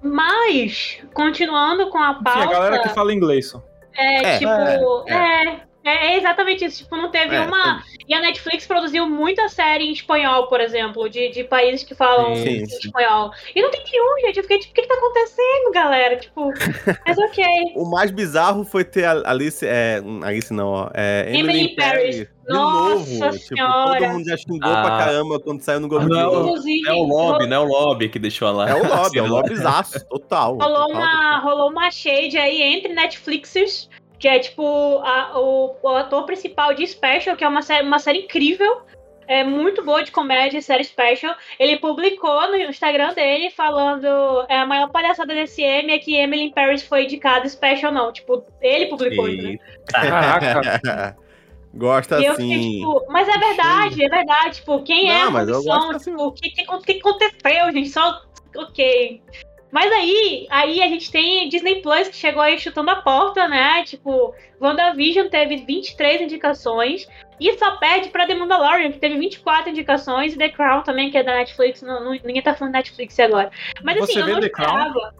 [0.03, 2.41] Mas, continuando com a pauta.
[2.41, 3.63] a galera que fala inglês só.
[3.97, 5.11] É, É, tipo.
[5.11, 6.83] é, É, é, é exatamente isso.
[6.83, 7.83] Tipo, não teve É, uma.
[8.07, 12.35] E a Netflix produziu muita série em espanhol, por exemplo, de, de países que falam
[12.35, 12.79] Sim, em sim.
[12.87, 13.31] espanhol.
[13.55, 14.37] E não tem nenhum, gente.
[14.38, 16.17] Eu fiquei tipo, o que, que tá acontecendo, galera?
[16.17, 16.51] Tipo,
[17.07, 17.45] mas ok.
[17.77, 19.64] O mais bizarro foi ter a Alice.
[19.67, 20.91] É, Alice não, ó.
[20.95, 22.01] É, Emily, Emily Paris.
[22.17, 22.38] Paris.
[22.49, 22.88] De Nossa
[23.27, 23.38] novo.
[23.38, 23.99] Tipo, Senhora.
[24.01, 24.83] todo mundo já xingou Ah.
[24.83, 26.41] pra caramba quando saiu no de Não.
[26.45, 27.59] Inclusive, É o lobby, né?
[27.59, 28.71] O lobby que deixou lá.
[28.71, 30.57] É o lobby, é o Assim, lobbyzaço, total.
[30.57, 30.91] Rolou total.
[30.93, 36.75] uma, rolou uma shade aí entre Netflixers, que é tipo a- o, o ator principal
[36.75, 38.83] de Special, que é uma série, uma série incrível.
[39.31, 41.35] É muito boa de comédia, série special.
[41.59, 44.07] Ele publicou no Instagram dele falando.
[44.49, 48.11] É, a maior palhaçada desse M é que Emily in Paris foi indicada special, não.
[48.11, 49.29] Tipo, ele publicou.
[49.29, 49.53] entendeu?
[49.53, 49.61] E-
[49.93, 51.17] Caraca.
[51.75, 52.51] Gosta E eu assim.
[52.51, 54.55] fiquei, tipo, mas é verdade, é verdade.
[54.57, 55.91] Tipo, quem é Não, a mas eu produção?
[55.91, 56.11] assim.
[56.11, 57.89] Tipo, o que, que, o que aconteceu, gente?
[57.91, 58.23] Só.
[58.57, 59.23] Ok.
[59.71, 63.85] Mas aí, aí a gente tem Disney Plus que chegou aí chutando a porta, né?
[63.85, 67.07] Tipo, WandaVision teve 23 indicações.
[67.41, 71.19] E só perde pra The Mandalorian, que teve 24 indicações, e The Crown também, que
[71.19, 71.83] é da Netflix.
[71.83, 73.51] Não, não- ninguém tá falando Netflix agora.
[73.85, 74.79] Mas assim, Você eu não The Crown?
[74.79, 75.15] esperava.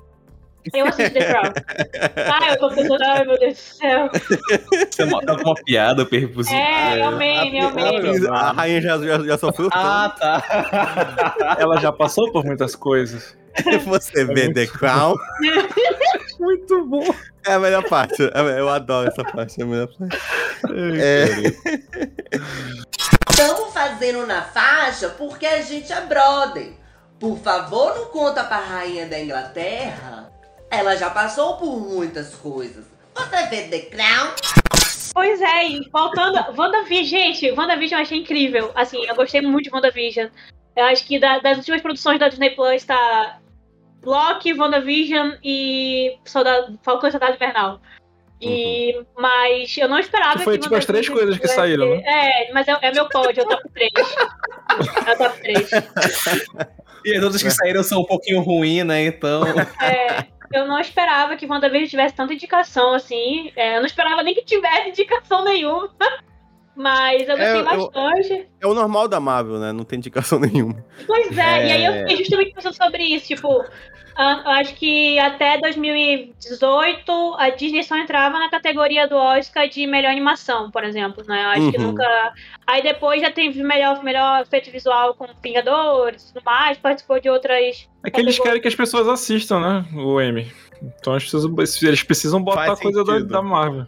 [0.75, 1.53] Eu assisti The Crown.
[2.43, 4.11] Ai, eu tô pensando, ai meu Deus do céu.
[4.13, 6.57] Isso é uma, piada perfusiva.
[6.59, 8.27] É, o meme, é o A, meme.
[8.29, 11.57] a, a rainha já, já, já sofreu Ah, tá.
[11.59, 13.39] Ela já passou por muitas coisas.
[13.63, 13.85] Tanto.
[13.87, 15.15] Você vê The Crown.
[16.39, 17.05] Muito bom.
[17.47, 18.23] É a melhor parte.
[18.23, 19.61] É- Eu adoro essa parte.
[19.61, 20.17] É a melhor parte.
[21.01, 21.27] É,
[23.31, 26.73] Estamos fazendo na faixa porque a gente é brother.
[27.19, 30.31] Por favor, não conta pra rainha da Inglaterra.
[30.71, 32.85] Ela já passou por muitas coisas.
[33.15, 34.33] Você vê The Crown?
[35.15, 36.39] Pois é, e voltando.
[36.57, 38.71] WandaVision, gente, WandaVision eu achei incrível.
[38.75, 40.29] Assim, eu gostei muito de WandaVision.
[40.77, 43.39] Eu acho que da- das últimas produções da Disney Plus tá
[44.09, 47.79] Loki, WandaVision e Soldado, Falcão e Soldado Invernal.
[48.41, 52.03] E, Mas eu não esperava Que foi, tipo, as três coisas que saíram, né?
[52.07, 53.93] É, mas é, é meu pódio, é o top 3.
[55.07, 55.71] é o top 3.
[57.05, 59.05] E as outras que saíram são um pouquinho ruins, né?
[59.05, 59.43] Então.
[59.83, 63.53] É, eu não esperava que WandaVision tivesse tanta indicação assim.
[63.57, 65.91] É, eu não esperava nem que tivesse indicação nenhuma.
[66.81, 68.49] Mas eu gostei É, eu- bastante.
[68.61, 69.73] É o normal da Marvel, né?
[69.73, 70.77] Não tem indicação nenhuma.
[71.09, 72.01] Pois é, e aí eu É.
[72.03, 73.27] fiquei justamente pensando sobre isso.
[73.27, 73.65] Tipo,
[74.17, 79.87] ah, eu acho que até 2018 a Disney só entrava na categoria do Oscar de
[79.87, 81.43] melhor animação, por exemplo, né?
[81.45, 81.89] Eu acho que Uhum.
[81.89, 82.33] nunca.
[82.67, 87.29] Aí depois já teve melhor, melhor efeito visual com Vingadores e tudo mais, participou de
[87.29, 87.89] outras.
[88.05, 89.85] É que eles querem que as pessoas assistam, né?
[89.97, 90.47] O M.
[91.01, 93.87] Então eles precisam, eles precisam botar Faz coisa da, da Marvel.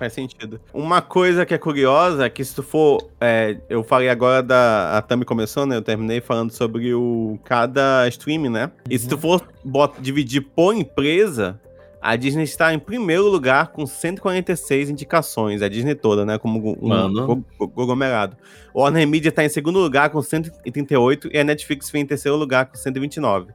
[0.00, 0.58] Faz sentido.
[0.72, 3.06] Uma coisa que é curiosa é que se tu for.
[3.20, 4.96] é, eu falei agora da.
[4.96, 5.76] A Tami começou, né?
[5.76, 8.70] Eu terminei falando sobre o cada stream, né?
[8.88, 11.60] E se tu for bota, dividir por empresa,
[12.00, 15.60] a Disney está em primeiro lugar com 146 indicações.
[15.60, 16.38] A Disney toda, né?
[16.38, 18.38] Como um conglomerado.
[18.72, 22.38] O Warner Media está em segundo lugar com 138 e a Netflix vem em terceiro
[22.38, 23.52] lugar com 129.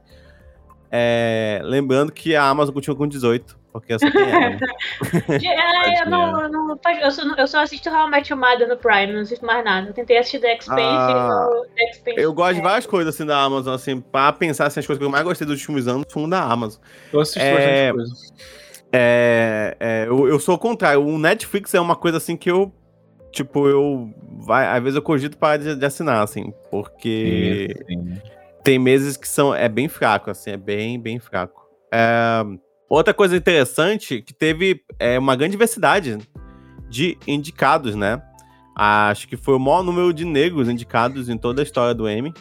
[0.92, 4.58] É, lembrando que a Amazon continua com 18, porque só ela.
[5.28, 8.68] é, eu, não, eu, não, eu, só, eu só assisto How I Met Your Mother
[8.68, 9.88] no Prime, não assisto mais nada.
[9.88, 12.20] Eu tentei assistir The Expanse Ah, e no The Expanse.
[12.20, 15.04] Eu gosto de várias coisas assim da Amazon, assim, pra pensar assim, as coisas que
[15.04, 16.80] eu mais gostei dos últimos anos foram da Amazon.
[17.12, 18.56] Eu assisto É, bastante coisa.
[18.92, 21.04] É, é, eu, eu sou o contrário.
[21.04, 22.72] O Netflix é uma coisa assim que eu.
[23.30, 24.10] Tipo, eu.
[24.38, 27.76] Vai, às vezes eu cogito parar de, de assinar, assim, porque
[28.62, 29.54] tem meses que são.
[29.54, 31.68] É bem fraco, assim, é bem, bem fraco.
[31.92, 32.42] É,
[32.88, 36.18] outra coisa interessante que teve é, uma grande diversidade
[36.88, 38.20] de indicados, né?
[38.76, 42.32] Acho que foi o maior número de negros indicados em toda a história do Emmy.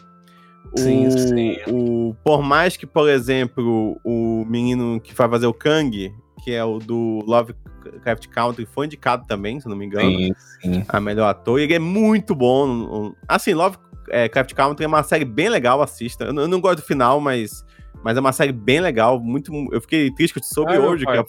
[0.78, 1.58] Sim, o, sim.
[1.68, 6.12] o- por mais que, por exemplo, o menino que vai fazer o Kang,
[6.44, 10.84] que é o do Lovecraft Country, foi indicado também, se não me engano, Sim, sim.
[10.88, 11.60] a melhor ator.
[11.60, 13.14] E ele é muito bom.
[13.28, 16.26] Assim, Lovecraft Country é uma série bem legal, assista.
[16.26, 17.64] Eu não gosto do final, mas,
[18.06, 19.20] mas é uma série bem legal.
[19.20, 21.26] Muito, eu fiquei triste sobre Ah, hoje, que ela,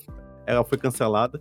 [0.47, 1.41] ela foi cancelada.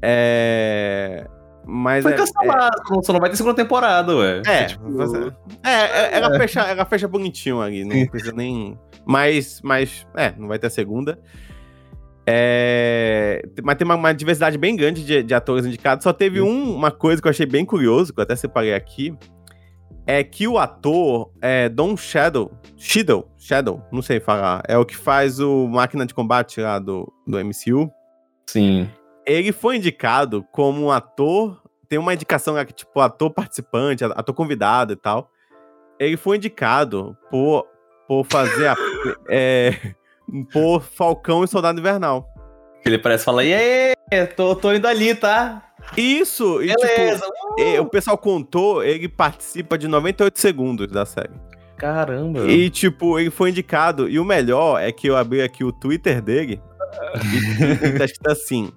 [0.00, 1.26] É.
[1.66, 4.40] Mas Foi é- cancelado, só não vai ter segunda temporada, ué.
[4.46, 4.84] é, tipo,
[5.64, 8.78] é, é, ela, fecha, ela fecha bonitinho ali, não precisa nem.
[9.04, 11.18] Mas, mas, é, não vai ter a segunda.
[12.24, 16.04] É, mas tem uma, uma diversidade bem grande de, de atores indicados.
[16.04, 19.12] Só teve um- uma coisa que eu achei bem curioso, que eu até separei aqui.
[20.06, 24.96] É que o ator é Don Shadow, Shadow, Shadow, não sei falar, é o que
[24.96, 27.90] faz o Máquina de Combate lá do, do MCU.
[28.46, 28.88] Sim.
[29.26, 31.60] Ele foi indicado como um ator.
[31.88, 35.28] Tem uma indicação lá que, tipo, ator participante, ator convidado e tal.
[35.98, 37.66] Ele foi indicado por,
[38.06, 38.76] por fazer a.
[39.28, 39.72] é,
[40.52, 42.28] por Falcão e Soldado Invernal.
[42.84, 45.62] Ele parece falar, e aí, tô, tô indo ali, tá?
[45.96, 46.62] Isso!
[46.62, 47.24] E, Beleza.
[47.24, 51.34] tipo, e- o pessoal contou, ele participa de 98 segundos da série.
[51.76, 52.40] Caramba.
[52.50, 54.08] E, tipo, ele foi indicado.
[54.08, 56.60] E o melhor é que eu abri aqui o Twitter dele.
[57.84, 58.70] e tá escrito assim.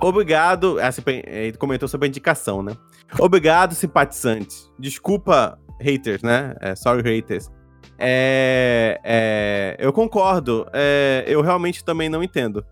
[0.00, 0.78] Obrigado.
[0.80, 2.72] assim, Ele comentou sobre a indicação, né?
[3.18, 4.70] Obrigado, simpatizantes.
[4.78, 6.54] Desculpa, haters, né?
[6.60, 7.50] É, sorry, haters.
[7.98, 10.66] É, é, eu concordo.
[10.72, 12.64] É, eu realmente também não entendo.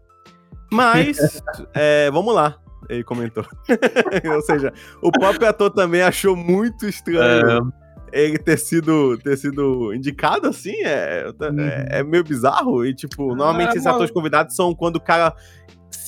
[0.73, 1.43] Mas,
[1.75, 2.57] é, vamos lá.
[2.89, 3.45] Ele comentou.
[4.35, 4.73] Ou seja,
[5.03, 7.73] o próprio ator também achou muito estranho
[8.13, 12.85] ele ter sido, ter sido indicado assim, é, é, é meio bizarro.
[12.85, 13.97] E, tipo, normalmente esses mano.
[13.97, 15.35] atores convidados são quando o cara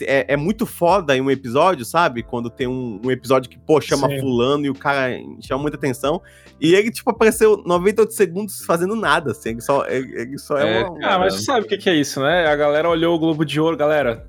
[0.03, 2.23] é, é muito foda em um episódio, sabe?
[2.23, 4.21] Quando tem um, um episódio que, pô, chama Sim.
[4.21, 5.11] fulano e o cara
[5.41, 6.23] chama muita atenção.
[6.61, 9.51] E ele, tipo, apareceu 98 segundos fazendo nada, assim.
[9.51, 11.07] Ele só, ele, ele só é, É, uma...
[11.07, 12.47] Ah, mas você sabe o que, que é isso, né?
[12.47, 14.27] A galera olhou o Globo de Ouro, galera.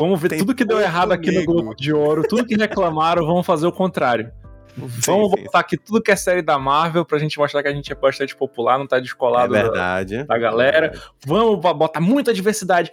[0.00, 1.54] Vamos ver Tem tudo que deu errado aqui negro.
[1.54, 4.32] no Globo de Ouro, tudo que reclamaram, vamos fazer o contrário.
[4.76, 7.68] Sim, Vamos sim, botar aqui tudo que é série da Marvel pra gente mostrar que
[7.68, 10.24] a gente é bastante popular, não tá É descolado da, verdade.
[10.24, 10.92] da galera.
[11.26, 12.90] Vamos bo- botar muita diversidade.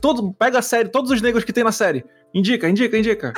[0.00, 2.04] Todo, pega a série, todos os negros que tem na série.
[2.34, 3.32] Indica, indica, indica.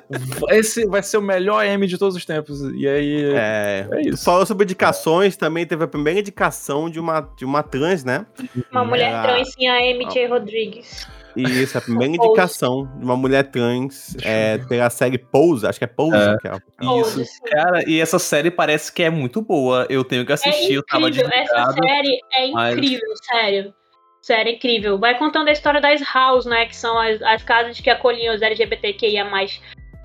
[0.50, 2.60] Esse vai ser o melhor M de todos os tempos.
[2.74, 3.24] E aí.
[3.34, 4.24] É, É Tu isso.
[4.24, 8.26] falou sobre indicações, também teve a primeira indicação de uma, de uma trans, né?
[8.70, 9.22] Uma mulher Ah.
[9.22, 11.08] trans, sim, a MJ Rodrigues.
[11.36, 12.26] Isso, a primeira Pose.
[12.28, 16.36] indicação de uma mulher trans é, pela série Pose, acho que é Pose, É.
[16.38, 17.32] que é Pose, Isso.
[17.34, 17.40] sim.
[17.50, 19.86] Cara, e essa série parece que é muito boa.
[19.90, 21.86] Eu tenho que assistir, É eu tava incrível, essa desligado.
[21.86, 23.74] série é mas- incrível, sério.
[24.22, 24.98] Sério, é incrível.
[24.98, 26.64] Vai contando a história das house, né?
[26.64, 29.26] Que são as, as casas que acolhiam os LGBTQIA+.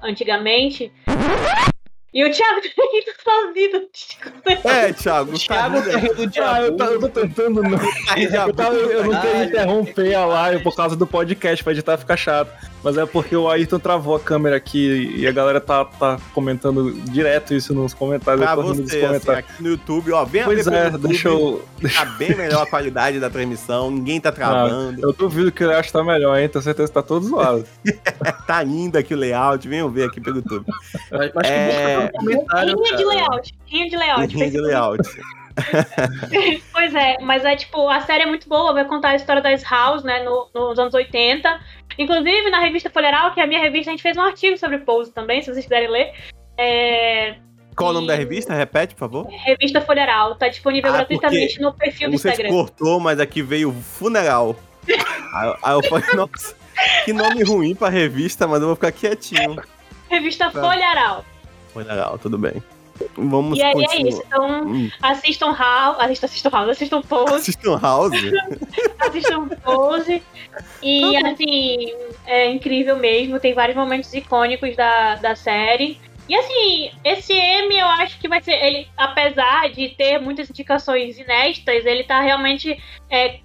[0.03, 0.91] antigamente.
[2.11, 4.59] E o Thiago tá rindo sozinho.
[4.65, 7.79] É, Thiago, O Thiago tá rindo de Ah, eu, tá- eu tô tentando não.
[8.17, 12.17] Eu, tava- eu não queria interromper a live por causa do podcast, pra editar ficar
[12.17, 12.51] chato.
[12.83, 16.91] Mas é porque o Ayrton travou a câmera aqui e a galera tá, tá comentando
[17.11, 18.45] direto isso nos comentários.
[18.45, 19.49] Pra você, assim, comentários.
[19.49, 21.65] aqui no YouTube, ó, vem Pois ver é, YouTube, deixa eu.
[21.93, 25.91] Tá bem melhor a qualidade da transmissão, ninguém tá travando, Eu duvido que o Leash
[25.91, 26.47] tá melhor, hein?
[26.47, 27.65] Tenho certeza que tá todo zoado.
[28.47, 30.65] tá lindo aqui o layout, venham ver aqui pelo YouTube.
[31.11, 31.95] Mas, mas que É.
[31.95, 33.55] bom que tá comentário, Linha de layout.
[33.71, 34.21] Linha de layout.
[34.21, 34.67] Lindo Facebook.
[34.67, 35.38] layout.
[36.71, 39.63] Pois é, mas é tipo, a série é muito boa, vai contar a história das
[39.63, 41.59] House, né, no- nos anos 80.
[41.97, 44.77] Inclusive, na revista Folheral, que é a minha revista, a gente fez um artigo sobre
[44.79, 46.13] Pose também, se vocês quiserem ler.
[46.57, 47.35] É,
[47.75, 48.53] Qual o nome da revista?
[48.53, 49.27] Repete, por favor.
[49.45, 52.49] revista Folheral, tá disponível Ah, gratuitamente no perfil do Instagram.
[52.49, 54.55] cortou, mas aqui veio funeral.
[55.63, 56.55] aí, eu- falei, nossa,
[57.05, 59.61] que nome ruim pra revista, mas eu vou ficar quietinho.
[60.09, 60.61] Revista Tá.
[60.61, 61.25] Folheral.
[61.73, 62.63] Funeral, tudo bem.
[63.15, 64.09] Vamos E aí é continuar.
[64.09, 64.23] isso.
[64.27, 68.11] Então, Hum, assistam House, assistam, assistam House, assistam Pose, Assistam House?
[68.99, 70.23] assistam Pose.
[70.81, 71.93] E assim,
[72.25, 73.39] é incrível mesmo.
[73.39, 75.99] Tem vários momentos icônicos da, da série.
[76.27, 78.53] E assim, esse M eu acho que vai ser.
[78.53, 83.39] Ele, apesar de ter muitas indicações inéditas, ele tá realmente é,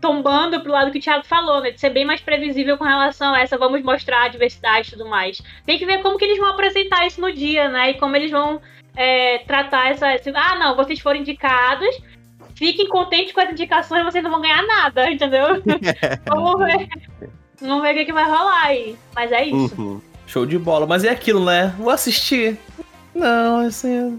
[0.00, 1.70] tombando pro lado que o Thiago falou, né?
[1.70, 5.08] De ser bem mais previsível com relação a essa, vamos mostrar a diversidade e tudo
[5.08, 5.40] mais.
[5.64, 7.90] Tem que ver como que eles vão apresentar isso no dia, né?
[7.90, 8.60] E como eles vão
[8.98, 10.08] é, tratar essa.
[10.34, 11.96] ah, não, vocês foram indicados.
[12.56, 15.62] Fiquem contentes com as indicações, vocês não vão ganhar nada, entendeu?
[16.26, 16.88] Vamos ver.
[17.60, 18.96] Vamos ver o que, que vai rolar aí.
[19.14, 19.80] Mas é isso.
[19.80, 20.00] Uhum.
[20.26, 20.84] Show de bola.
[20.84, 21.72] Mas é aquilo, né?
[21.78, 22.58] Vou assistir.
[23.14, 24.18] Não, assim.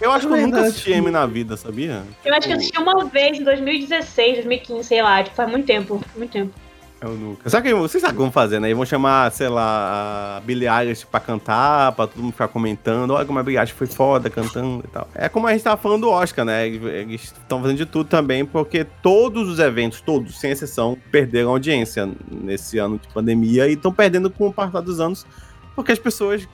[0.00, 2.02] Eu acho que eu nunca assisti M na vida, sabia?
[2.24, 5.22] Eu acho que eu assisti uma vez em 2016, 2015, sei lá.
[5.22, 6.00] Tipo, faz muito tempo.
[6.16, 6.54] Muito tempo.
[7.02, 7.50] Eu nunca.
[7.50, 8.68] Só que vocês sabem como fazer, né?
[8.68, 13.10] Eles vão chamar, sei lá, a Billie Eilish pra cantar, pra todo mundo ficar comentando.
[13.10, 15.08] Olha como a Billie Eilish foi foda cantando e tal.
[15.14, 16.68] É como a gente tava falando do Oscar, né?
[16.68, 22.08] Eles estão fazendo de tudo também, porque todos os eventos, todos, sem exceção, perderam audiência
[22.30, 25.26] nesse ano de pandemia e estão perdendo com o passar dos anos,
[25.74, 26.46] porque as pessoas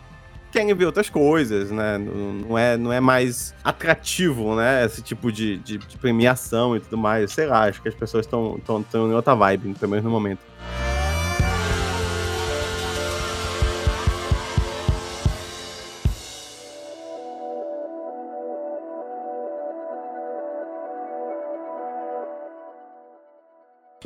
[0.51, 1.99] querem ver outras coisas, né?
[1.99, 4.85] Não, é, não é mais atrativo, né?
[4.85, 7.33] Esse tipo de, de, de premiação e tudo mais.
[7.33, 8.61] Sei lá, acho que as pessoas estão
[8.95, 10.41] em outra vibe, pelo menos no momento.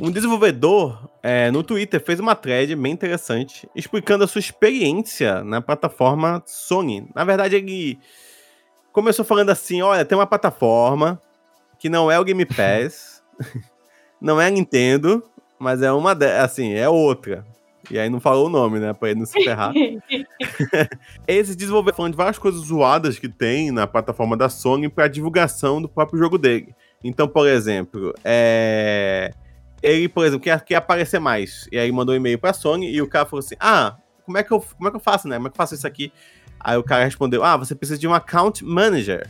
[0.03, 5.61] Um desenvolvedor é, no Twitter fez uma thread bem interessante explicando a sua experiência na
[5.61, 7.07] plataforma Sony.
[7.15, 7.97] Na verdade, ele
[8.91, 11.21] começou falando assim: olha, tem uma plataforma
[11.79, 13.23] que não é o Game Pass,
[14.19, 15.23] não é a Nintendo,
[15.57, 17.45] mas é uma de, assim, é outra.
[17.89, 18.91] E aí não falou o nome, né?
[18.91, 19.71] Pra ele não se ferrar.
[21.25, 25.81] Esse desenvolvedor falando de várias coisas zoadas que tem na plataforma da Sony para divulgação
[25.81, 26.75] do próprio jogo dele.
[27.01, 29.31] Então, por exemplo, é
[29.83, 31.67] ele, por exemplo, quer, quer aparecer mais.
[31.71, 34.43] E aí mandou um e-mail pra Sony e o cara falou assim: Ah, como é
[34.43, 35.35] que eu, como é que eu faço, né?
[35.35, 36.11] Como é que eu faço isso aqui?
[36.59, 39.29] Aí o cara respondeu: Ah, você precisa de um account manager.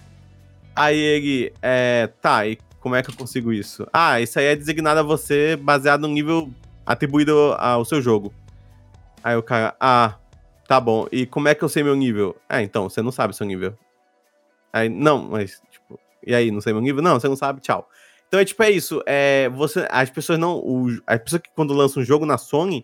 [0.75, 3.87] Aí ele, é, tá, e como é que eu consigo isso?
[3.91, 6.51] Ah, isso aí é designado a você baseado no nível
[6.85, 8.33] atribuído ao seu jogo.
[9.23, 10.15] Aí o cara, ah,
[10.67, 11.07] tá bom.
[11.11, 12.35] E como é que eu sei meu nível?
[12.47, 13.77] Ah, então, você não sabe seu nível.
[14.71, 17.01] Aí, não, mas, tipo, e aí, não sei meu nível?
[17.01, 17.87] Não, você não sabe, tchau.
[18.33, 18.99] Então é tipo, é isso.
[19.05, 20.57] É, você, as pessoas não.
[20.57, 22.83] O, as pessoas que quando lançam um jogo na Sony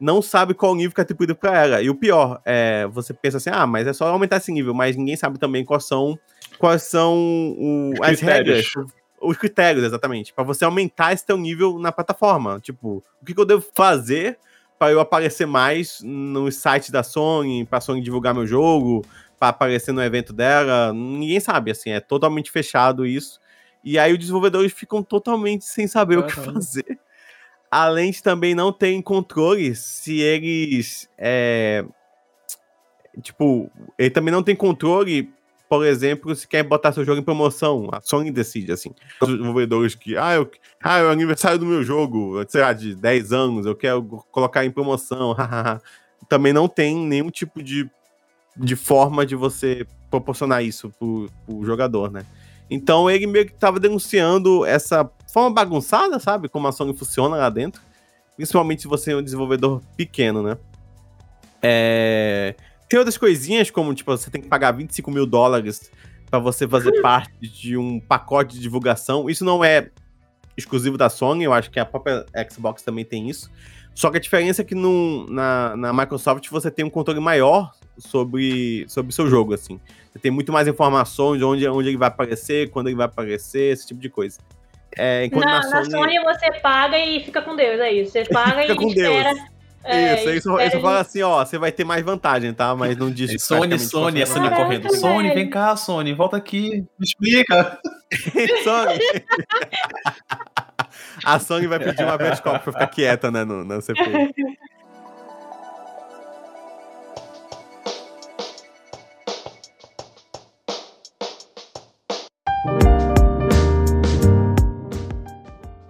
[0.00, 1.82] não sabe qual nível que é atribuído pra ela.
[1.82, 4.96] E o pior, é, você pensa assim, ah, mas é só aumentar esse nível, mas
[4.96, 6.18] ninguém sabe também quais são,
[6.58, 7.14] quais são
[7.58, 8.72] o, as regras.
[9.20, 10.32] Os critérios, exatamente.
[10.32, 12.58] Pra você aumentar esse teu nível na plataforma.
[12.60, 14.38] Tipo, o que, que eu devo fazer
[14.78, 19.04] para eu aparecer mais no site da Sony, pra Sony divulgar meu jogo,
[19.38, 20.90] para aparecer no evento dela?
[20.94, 23.44] Ninguém sabe, assim, é totalmente fechado isso.
[23.86, 26.98] E aí os desenvolvedores ficam totalmente sem saber o que fazer.
[27.70, 31.08] Além de também não terem controle se eles.
[31.16, 31.84] É,
[33.22, 35.32] tipo, ele também não tem controle,
[35.68, 37.88] por exemplo, se quer botar seu jogo em promoção.
[37.92, 38.92] A Sony decide, assim.
[39.22, 40.16] Os desenvolvedores que.
[40.16, 40.50] Ah, eu,
[40.82, 44.64] ah, é o aniversário do meu jogo, sei lá, de 10 anos, eu quero colocar
[44.64, 45.36] em promoção.
[46.28, 47.88] também não tem nenhum tipo de,
[48.56, 52.26] de forma de você proporcionar isso pro, pro jogador, né?
[52.70, 56.48] Então ele meio que tava denunciando essa forma bagunçada, sabe?
[56.48, 57.80] Como a Sony funciona lá dentro.
[58.36, 60.58] Principalmente se você é um desenvolvedor pequeno, né?
[61.62, 62.54] É...
[62.88, 65.90] Tem outras coisinhas, como, tipo, você tem que pagar 25 mil dólares
[66.30, 69.28] para você fazer parte de um pacote de divulgação.
[69.28, 69.90] Isso não é
[70.56, 73.50] exclusivo da Sony, eu acho que a própria Xbox também tem isso.
[73.94, 77.72] Só que a diferença é que no, na, na Microsoft você tem um controle maior
[77.98, 79.80] sobre sobre seu jogo, assim.
[80.12, 83.72] Você tem muito mais informações de onde, onde ele vai aparecer, quando ele vai aparecer,
[83.72, 84.38] esse tipo de coisa.
[84.96, 88.12] É, enquanto Na, na, na Sony, Sony você paga e fica com Deus, é isso.
[88.12, 89.34] Você paga Fica e com espera.
[89.34, 89.46] Deus.
[89.84, 92.54] é, Isso, ele só, ele só espera fala assim, ó, você vai ter mais vantagem,
[92.54, 92.74] tá?
[92.74, 94.96] Mas não diz Sony, praticamente Sony, a quanto Sony correndo.
[94.96, 95.34] Sony, velho.
[95.34, 97.78] vem cá, Sony, volta aqui, me explica.
[98.64, 98.98] Sony.
[101.24, 104.32] A Sony vai pedir uma vez pra ficar quieta, né, no, na CPI.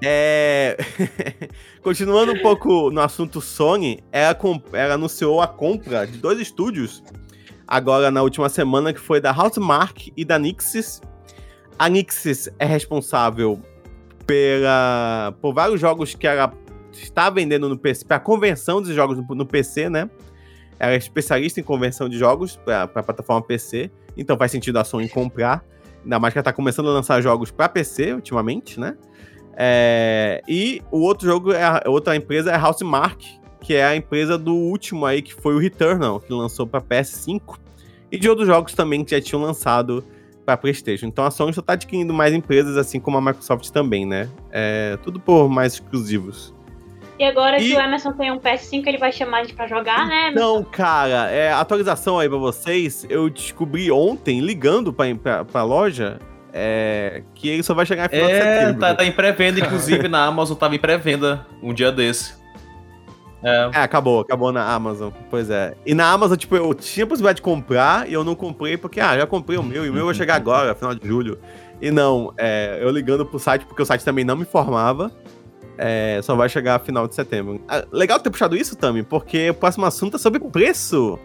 [0.03, 0.77] É...
[1.83, 7.03] Continuando um pouco no assunto Sony, ela, com- ela anunciou a compra de dois estúdios
[7.67, 11.01] agora na última semana, que foi da Housemark e da Nixis.
[11.79, 13.61] A Nixis é responsável
[14.27, 16.53] pela, por vários jogos que ela
[16.93, 20.09] está vendendo no PC, para conversão dos jogos no, PC, né?
[20.79, 24.85] Ela é especialista em conversão de jogos para a plataforma PC, então faz sentido a
[24.85, 25.65] Sony comprar.
[26.03, 28.97] Ainda mais que ela está começando a lançar jogos para PC ultimamente, né?
[29.57, 33.25] É, e o outro jogo, é a, outra empresa é a Housemark,
[33.61, 37.57] que é a empresa do último aí, que foi o Returnal, que lançou para PS5.
[38.13, 40.05] E de outros jogos também que já tinham lançado
[40.45, 41.07] para PlayStation.
[41.07, 44.29] Então a Sony só tá adquirindo mais empresas, assim como a Microsoft também, né?
[44.53, 46.55] É, tudo por mais exclusivos.
[47.19, 49.67] E agora E- que o Emerson tem um PS5, ele vai chamar a gente pra
[49.67, 50.31] jogar, né?
[50.37, 53.07] Não, cara, é, atualização aí pra vocês.
[53.09, 56.21] Eu descobri ontem, ligando pra, pra, pra loja,
[56.59, 58.81] é, que ele só vai chegar em final de É, setembro.
[58.81, 62.35] tá, tá em pré-venda, inclusive na Amazon tava em pré-venda um dia desse.
[63.43, 65.11] É, É, acabou, acabou na Amazon.
[65.31, 65.75] Pois é.
[65.85, 68.99] E na Amazon, tipo, eu tinha a possibilidade de comprar e eu não comprei porque,
[68.99, 71.39] ah, já comprei o meu e o meu vai chegar agora, final de julho.
[71.81, 75.13] E não, é, eu ligando pro site, porque o site também não me informava,
[75.77, 77.61] é, só vai chegar final de setembro.
[77.69, 81.19] Ah, legal ter puxado isso, Tami, porque o próximo assunto é sobre preço.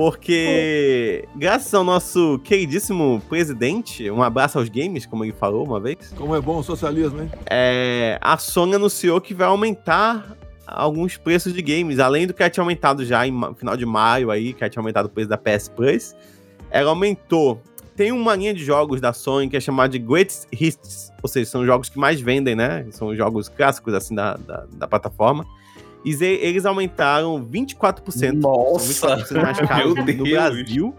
[0.00, 5.98] Porque, graças ao nosso queridíssimo presidente, um abraço aos games, como ele falou uma vez,
[6.16, 7.30] Como é bom o socialismo, hein?
[7.50, 10.36] é, a Sony anunciou que vai aumentar
[10.66, 13.84] alguns preços de games, além do que ela tinha aumentado já em ma- final de
[13.84, 16.16] maio aí, que ela tinha aumentado o preço da PS Plus,
[16.70, 17.60] ela aumentou.
[17.94, 21.50] Tem uma linha de jogos da Sony que é chamada de Greatest Hits, ou seja,
[21.50, 22.86] são os jogos que mais vendem, né?
[22.90, 25.44] São os jogos clássicos assim da, da, da plataforma.
[26.04, 28.32] E eles aumentaram 24%.
[28.32, 30.30] Nossa, são 24% mais caros no Deus.
[30.30, 30.94] Brasil.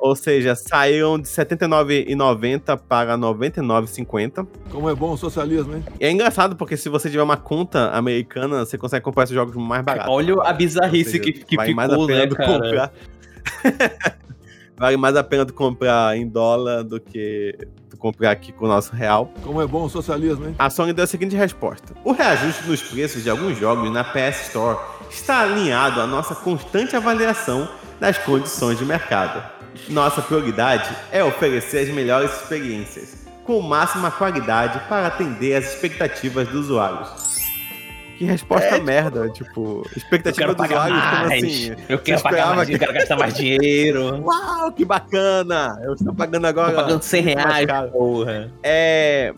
[0.00, 4.46] Ou seja, saíram de R$ 79,90 para R$ 99,50.
[4.70, 5.84] Como é bom o socialismo, hein?
[6.00, 9.56] E é engraçado porque se você tiver uma conta americana, você consegue comprar esses jogos
[9.56, 10.12] mais baratos.
[10.12, 12.52] olha a bizarrice seja, que, que vale mais a ficou, pena né, do cara?
[12.52, 12.92] comprar.
[14.78, 17.56] vale mais a pena tu comprar em dólar do que
[17.90, 19.32] tu comprar aqui com o nosso real.
[19.42, 20.54] Como é bom o socialismo, hein?
[20.58, 24.48] A Sony deu a seguinte resposta: O reajuste nos preços de alguns jogos na PS
[24.48, 24.78] Store
[25.10, 27.68] está alinhado à nossa constante avaliação
[27.98, 29.42] das condições de mercado.
[29.88, 36.66] Nossa prioridade é oferecer as melhores experiências, com máxima qualidade para atender às expectativas dos
[36.66, 37.27] usuários.
[38.18, 41.44] Que resposta merda, tipo, Eu expectativa quero dos pagar usuários, como mais.
[41.44, 41.76] assim?
[41.88, 44.22] Eu quero pagar mais, que- eu quero gastar mais dinheiro.
[44.24, 45.80] Uau, que bacana!
[45.84, 46.70] Eu estou pagando agora.
[46.72, 48.52] Tô pagando 100 muito mais reais, porra.
[48.62, 49.32] É.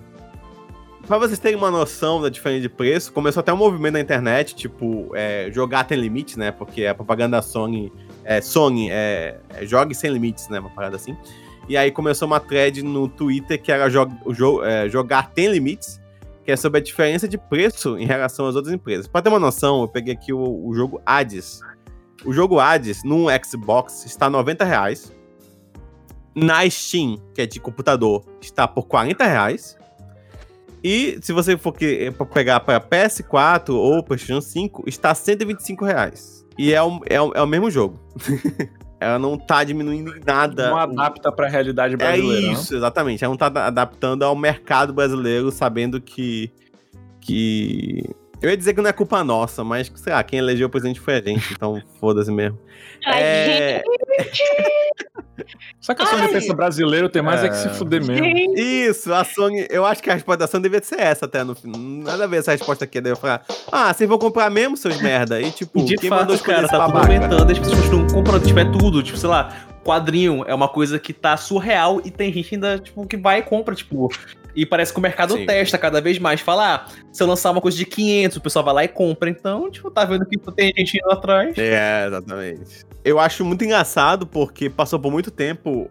[1.07, 4.55] Pra vocês terem uma noção da diferença de preço, começou até um movimento na internet,
[4.55, 6.51] tipo, é, jogar tem limites, né?
[6.51, 7.93] Porque a propaganda da Sony
[8.25, 10.59] é Sony, é, é jogue sem limites, né?
[10.61, 11.15] Uma parada assim.
[11.69, 16.00] E aí começou uma thread no Twitter que era jo jo é, jogar tem limites,
[16.51, 19.07] que é sobre a diferença de preço em relação às outras empresas.
[19.07, 21.61] Pra ter uma noção, eu peguei aqui o, o jogo Hades.
[22.25, 25.13] O jogo Hades, no Xbox, está 90 reais.
[26.35, 29.79] Na Steam, que é de computador, está por 40 reais.
[30.83, 36.45] E se você for que, pra pegar para PS4 ou PlayStation 5, está 125 reais.
[36.59, 37.97] E é o, é o, é o mesmo jogo.
[39.01, 40.69] Ela não tá diminuindo em nada.
[40.69, 42.47] Não adapta pra realidade é brasileira.
[42.49, 42.53] né?
[42.53, 43.25] isso, exatamente.
[43.25, 46.51] Ela não tá da- adaptando ao mercado brasileiro, sabendo que.
[47.21, 48.05] que.
[48.43, 50.99] Eu ia dizer que não é culpa nossa, mas, sei lá, quem elegeu o presidente
[51.01, 52.59] foi a gente, então foda-se mesmo.
[53.07, 53.83] Ai, É,
[55.81, 56.29] Só que a Sony Ai.
[56.33, 57.71] pensa brasileiro tem mais é, que se É.
[57.71, 58.25] fuder mesmo.
[58.25, 58.61] gente.
[58.61, 59.67] Isso, a Sony.
[59.71, 62.03] Eu acho que a resposta da Sony devia ser essa até no fim.
[62.03, 63.01] Nada a ver essa resposta aqui.
[63.01, 65.41] Deve falar: Ah, vocês vão comprar mesmo, seus merda?
[65.41, 67.81] E tipo, E de quem mandou fato, escolher cara, esse tá tudo aumentando, as pessoas
[67.81, 72.01] continuam comprando, tipo, é tudo, tipo, sei lá, quadrinho é uma coisa que tá surreal
[72.05, 74.09] e tem gente ainda, tipo, que vai e compra, tipo,
[74.55, 75.47] e parece que o mercado Sim.
[75.47, 78.65] testa cada vez mais, fala, ah, se eu lançar uma coisa de 500, o pessoal
[78.65, 81.57] vai lá e compra, então, tipo, tá vendo que tem gente indo atrás.
[81.57, 82.87] É, exatamente.
[83.05, 85.91] Eu acho muito engraçado porque passou por muito tempo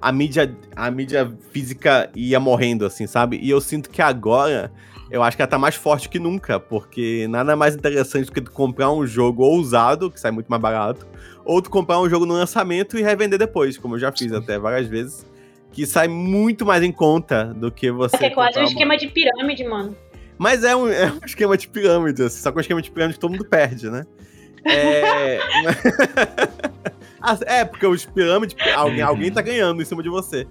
[0.00, 3.38] a mídia, a mídia física ia morrendo, assim, sabe?
[3.42, 4.72] E eu sinto que agora
[5.10, 8.40] eu acho que ela tá mais forte que nunca, porque nada mais interessante do que
[8.40, 11.06] tu comprar um jogo ousado, que sai muito mais barato,
[11.44, 14.58] ou tu comprar um jogo no lançamento e revender depois, como eu já fiz até
[14.58, 15.26] várias vezes,
[15.72, 18.16] que sai muito mais em conta do que você.
[18.26, 19.96] É quase comprar um esquema de pirâmide, mano.
[20.36, 23.14] Mas é um, é um esquema de pirâmide, assim, só que um esquema de pirâmide
[23.14, 24.04] que todo mundo perde, né?
[24.64, 25.38] É,
[27.20, 30.46] Ah, é porque os pirâmides, alguém, alguém tá ganhando em cima de você.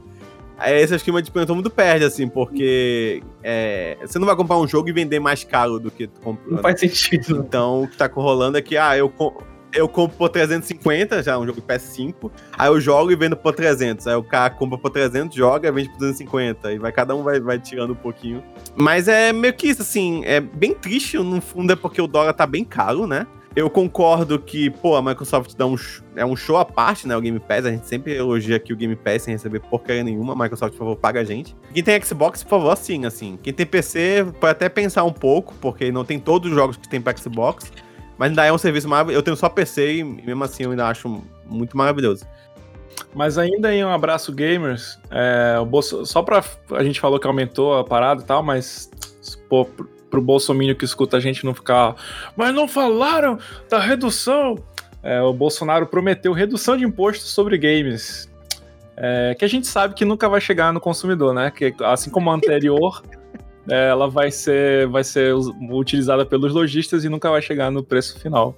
[0.57, 4.57] Aí Esse esquema de pirâmide todo mundo perde, assim, porque é, você não vai comprar
[4.57, 6.55] um jogo e vender mais caro do que tu comprou.
[6.55, 7.37] Não faz sentido.
[7.47, 9.37] Então, o que tá rolando é que, ah, eu, com-
[9.73, 13.35] eu compro por 350, já é um jogo de PS5, aí eu jogo e vendo
[13.35, 14.07] por 300.
[14.07, 16.71] Aí o cara compra por 300, joga vende por 250.
[16.71, 18.43] E vai, cada um vai, vai tirando um pouquinho.
[18.75, 22.33] Mas é meio que isso, assim, é bem triste, no fundo é porque o dólar
[22.33, 23.27] tá bem caro, né?
[23.57, 25.75] Eu concordo que, pô, a Microsoft dá um,
[26.15, 27.17] é um show à parte, né?
[27.17, 27.65] O Game Pass.
[27.65, 30.33] A gente sempre elogia aqui o Game Pass sem receber porcaria nenhuma.
[30.33, 31.55] A Microsoft, por favor, paga a gente.
[31.73, 33.35] Quem tem Xbox, por favor, sim, assim.
[33.41, 36.87] Quem tem PC, pode até pensar um pouco, porque não tem todos os jogos que
[36.87, 37.71] tem pra Xbox.
[38.17, 39.19] Mas ainda é um serviço maravilhoso.
[39.19, 42.25] Eu tenho só PC e mesmo assim eu ainda acho muito maravilhoso.
[43.13, 46.05] Mas ainda em um abraço gamers, é, o Bolso...
[46.05, 46.43] só pra.
[46.71, 48.89] A gente falou que aumentou a parada e tal, mas
[49.49, 49.65] pô,
[50.09, 51.95] pro, Bolsonaro que escuta a gente não ficar.
[52.35, 53.39] Mas não falaram
[53.69, 54.55] da redução!
[55.03, 58.29] É, o Bolsonaro prometeu redução de impostos sobre games.
[58.95, 61.51] É, que a gente sabe que nunca vai chegar no consumidor, né?
[61.51, 63.01] Que assim como a anterior,
[63.69, 65.33] ela vai ser, vai ser
[65.71, 68.55] utilizada pelos lojistas e nunca vai chegar no preço final.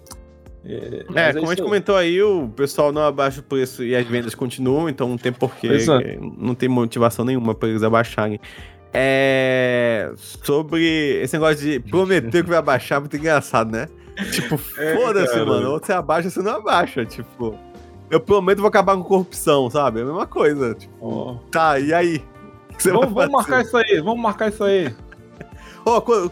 [0.66, 1.66] É, É, mas como a gente aí.
[1.66, 5.32] comentou aí, o pessoal não abaixa o preço e as vendas continuam, então não tem
[5.32, 6.18] porquê, é.
[6.38, 8.40] não tem motivação nenhuma pra eles abaixarem.
[8.94, 10.12] É.
[10.16, 13.88] Sobre esse negócio de prometer que vai abaixar, é muito engraçado, né?
[14.32, 15.72] Tipo, É, foda-se, mano.
[15.72, 17.06] Ou você abaixa ou você não abaixa.
[17.06, 17.58] Tipo,
[18.10, 20.00] eu prometo que vou acabar com corrupção, sabe?
[20.00, 20.74] É a mesma coisa.
[20.74, 21.36] Tipo, Ó.
[21.52, 22.22] tá, e aí?
[22.80, 24.96] O você Vamos, vamos marcar isso aí, vamos marcar isso aí.
[25.86, 26.32] Ó, quando,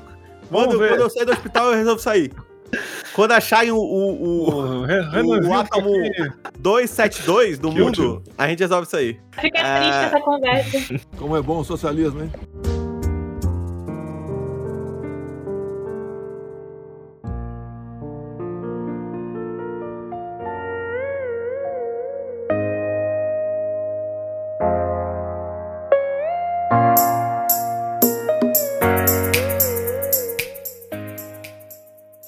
[0.50, 2.32] quando, quando eu sair do hospital, eu resolvo sair.
[3.14, 6.32] Quando acharem o, o, o O tá átomo- aqui.
[6.60, 8.24] 272 do Que mundo, útil.
[8.38, 9.20] a gente resolve isso aí.
[9.40, 10.78] Fica triste essa conversa.
[11.18, 12.32] Como é bom o socialismo, hein?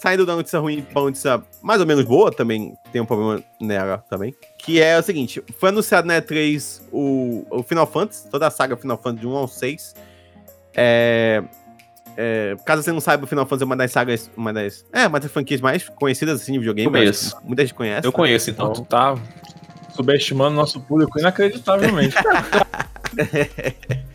[0.10, 3.44] Saindo da notícia ruim pra uma notícia mais ou menos boa, também tem um problema
[3.62, 4.34] nela também.
[4.58, 8.76] Que é o seguinte: foi anunciado na E3 o, o Final Fantasy, toda a saga
[8.76, 9.94] Final Fantasy de 1 ao 6.
[10.76, 11.44] É,
[12.18, 15.06] é, caso você não saiba, o Final Fantasy é uma das sagas, uma das, é,
[15.06, 16.90] uma das franquias mais conhecidas assim, de videogame.
[16.90, 17.38] Conheço.
[17.44, 18.08] Muita gente conhece.
[18.08, 18.84] Eu conheço, Então, então.
[18.84, 19.16] tu tá
[19.94, 22.16] subestimando nosso público inacreditavelmente.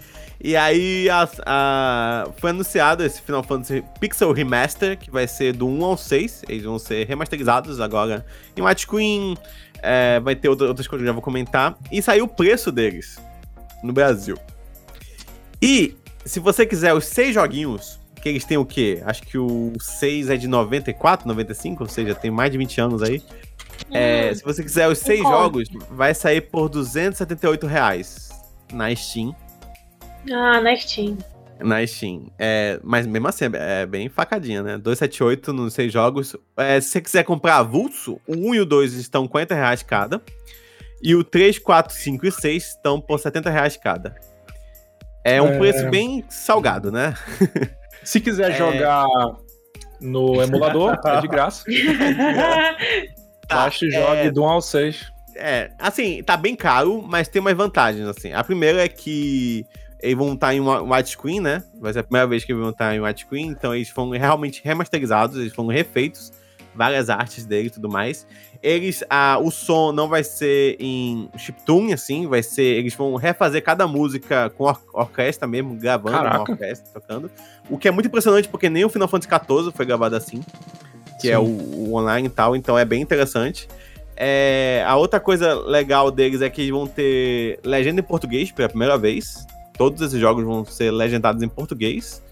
[0.47, 5.66] E aí a- a- foi anunciado esse Final Fantasy Pixel Remaster, que vai ser do
[5.66, 6.42] 1 ao 6.
[6.47, 9.38] Eles vão ser remasterizados agora em widescreen.
[9.82, 11.78] É, vai ter outra- outras coisas que eu já vou comentar.
[11.90, 13.18] E saiu o preço deles
[13.82, 14.36] no Brasil.
[15.62, 19.03] E se você quiser os seis joguinhos, que eles têm o quê?
[19.07, 23.03] Acho que o 6 é de 94, 95, ou seja, tem mais de 20 anos
[23.03, 23.22] aí.
[23.90, 28.28] É, Hum, se você quiser os seis jogos, vai sair por 278 reais
[28.72, 29.34] na Steam.
[30.33, 31.16] Ah, na Steam.
[31.61, 32.31] Na Steam.
[32.39, 34.79] É, mas mesmo assim, é é bem facadinha, né?
[34.79, 36.37] 278 nos seis jogos.
[36.57, 40.20] É, se você quiser comprar avulso, o 1 e o 2 estão 50 reais cada.
[41.03, 44.14] E o 3, 4, 5 e 6 estão por 70 reais cada.
[45.22, 45.59] É um É.
[45.59, 47.14] preço bem salgado, né?
[48.03, 48.55] Se quiser É.
[48.55, 49.07] jogar
[50.01, 51.64] no emulador, é de graça.
[53.49, 55.12] Baixe e jogue é, do 1 ao 6.
[55.37, 58.33] É, assim, tá bem caro, mas tem umas vantagens, assim.
[58.33, 59.64] A primeira é que
[60.05, 61.62] eles vão estar em wi- widescreen, né?
[61.80, 64.61] Vai ser a primeira vez que eles vão estar em widescreen, então eles foram realmente
[64.64, 66.32] remasterizados, eles foram refeitos,
[66.74, 68.26] várias artes dele e tudo mais.
[68.62, 73.62] Eles, ah, o som não vai ser em chiptune, assim, vai ser, eles vão refazer
[73.62, 76.38] cada música com or- orquestra mesmo, gravando Caraca.
[76.38, 77.30] uma orquestra, tocando.
[77.68, 80.42] O que é muito impressionante, porque nem o Final Fantasy XIV foi gravado assim,
[81.20, 81.74] que é o, Sim.
[81.88, 83.68] o online e tal, então é bem interessante.
[84.16, 88.68] É, a outra coisa legal deles é que eles vão ter legenda em português pela
[88.68, 89.46] primeira vez.
[89.77, 92.22] Todos esses jogos vão ser legendados em português.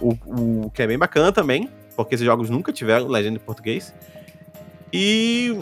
[0.00, 0.16] O,
[0.64, 3.92] o que é bem bacana também, porque esses jogos nunca tiveram legenda em português.
[4.92, 5.58] E,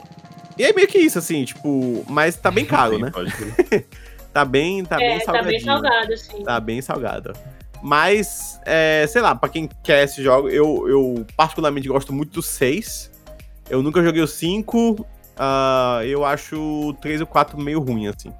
[0.58, 3.10] e é meio que isso, assim, tipo, mas tá bem caro, né?
[3.10, 3.86] Pode crer.
[4.32, 5.50] Tá bem, tá é, bem tá salgadinho.
[5.52, 6.42] bem salgado, sim.
[6.42, 7.32] Tá bem salgado.
[7.82, 12.42] Mas, é, sei lá, pra quem quer esse jogo, eu, eu particularmente gosto muito do
[12.42, 13.10] 6.
[13.68, 15.06] Eu nunca joguei o 5.
[15.36, 18.32] ah, eu acho o 3 e o 4 meio ruim, assim.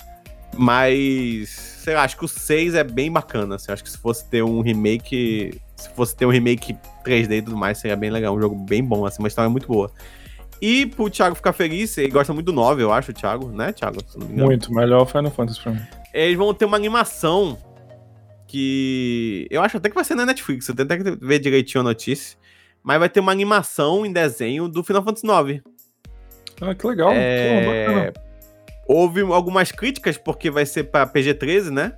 [0.57, 3.73] Mas, sei lá, acho que o 6 é bem bacana, assim.
[3.73, 7.57] Acho que se fosse ter um remake, se fosse ter um remake 3D e tudo
[7.57, 8.37] mais, seria bem legal.
[8.37, 9.91] Um jogo bem bom, assim, uma história muito boa.
[10.61, 13.99] E pro Thiago ficar feliz, ele gosta muito do 9, eu acho, Thiago, né, Thiago?
[14.17, 14.45] Me.
[14.45, 15.81] Muito, melhor Final Fantasy pra mim.
[16.15, 17.59] Eles vão ter uma animação
[18.47, 19.49] que.
[19.51, 21.85] Eu acho até que vai ser na Netflix, eu tenho até que ver direitinho a
[21.85, 22.39] notícia.
[22.81, 25.63] Mas vai ter uma animação em desenho do Final Fantasy IX.
[26.61, 27.11] Ah, que legal.
[27.13, 28.32] É, Pô, bacana.
[28.87, 31.93] Houve algumas críticas, porque vai ser pra PG-13, né?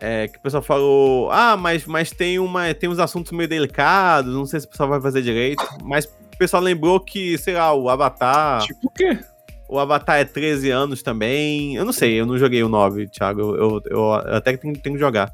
[0.00, 4.34] É, que o pessoal falou, ah, mas, mas tem, uma, tem uns assuntos meio delicados,
[4.34, 5.64] não sei se o pessoal vai fazer direito.
[5.82, 8.62] Mas o pessoal lembrou que, sei lá, o Avatar.
[8.62, 9.18] Tipo o quê?
[9.68, 11.74] O Avatar é 13 anos também.
[11.76, 13.40] Eu não sei, eu não joguei o 9, Thiago.
[13.40, 15.32] Eu, eu, eu até tenho, tenho que jogar.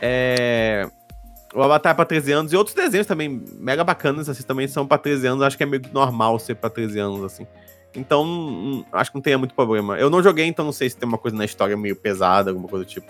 [0.00, 0.88] É.
[1.54, 4.86] O Avatar é pra 13 anos e outros desenhos também mega bacanas, assim, também são
[4.86, 5.42] pra 13 anos.
[5.42, 7.46] Acho que é meio normal ser pra 13 anos, assim.
[7.96, 9.96] Então, hum, acho que não tenha muito problema.
[9.98, 12.68] Eu não joguei, então não sei se tem uma coisa na história meio pesada, alguma
[12.68, 13.06] coisa do tipo.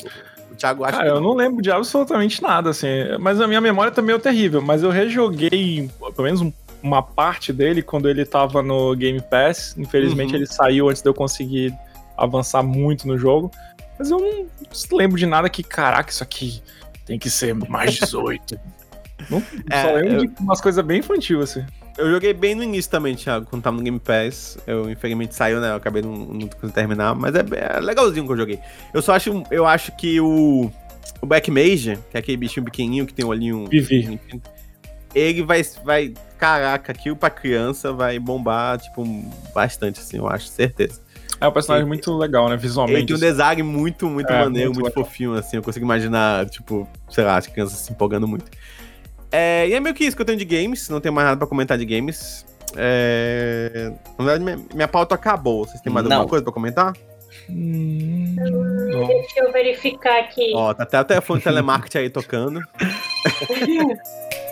[0.51, 2.87] O Thiago acha Cara, que eu não lembro de absolutamente nada, assim.
[3.21, 4.63] Mas a minha memória também é terrível.
[4.63, 9.75] Mas eu rejoguei, pelo menos um- uma parte dele, quando ele tava no Game Pass.
[9.77, 10.37] Infelizmente Uhum.
[10.37, 11.75] ele saiu antes de eu conseguir
[12.17, 13.51] avançar muito no jogo.
[13.99, 14.47] Mas eu não
[14.93, 16.63] lembro de nada que, caraca, isso aqui
[17.05, 18.59] tem que ser mais 18.
[19.29, 21.65] não, É, só lembro eu- de umas coisas bem infantil, assim.
[21.99, 24.59] Eu joguei bem no início também, Thiago, quando tava no Game Pass.
[24.67, 25.71] Eu, infelizmente, saiu, né?
[25.71, 27.45] Eu acabei não, não conseguindo terminar, mas é,
[27.77, 28.59] é legalzinho que eu joguei.
[28.93, 30.71] Eu só acho, eu acho que o,
[31.23, 33.67] o Black Mage, que é aquele bichinho pequenininho que tem o olhinho...
[33.69, 34.21] Vivi.
[35.15, 36.13] Ele vai, vai...
[36.39, 39.03] Caraca, aquilo pra criança vai bombar, tipo,
[39.55, 41.01] bastante, assim, eu acho, certeza.
[41.41, 42.55] É um personagem Ele- muito legal, né?
[42.55, 43.07] Ele Visualmente.
[43.07, 45.57] tem um design muito, muito É, maneiro, muito muito, fofinho, assim.
[45.57, 48.45] Eu consigo imaginar, tipo, sei lá, as crianças se empolgando muito.
[49.39, 51.37] É, e é meio que isso que eu tenho de games, não tenho mais nada
[51.37, 52.47] pra comentar de games.
[52.75, 55.67] É, na verdade, minha, minha pauta acabou.
[55.67, 56.17] Vocês têm mais Não.
[56.17, 56.95] alguma coisa pra comentar?
[57.51, 59.07] Hum, não.
[59.07, 60.53] Deixa eu verificar aqui.
[60.55, 62.61] Ó, tá até o telefone de telemarketing aí tocando.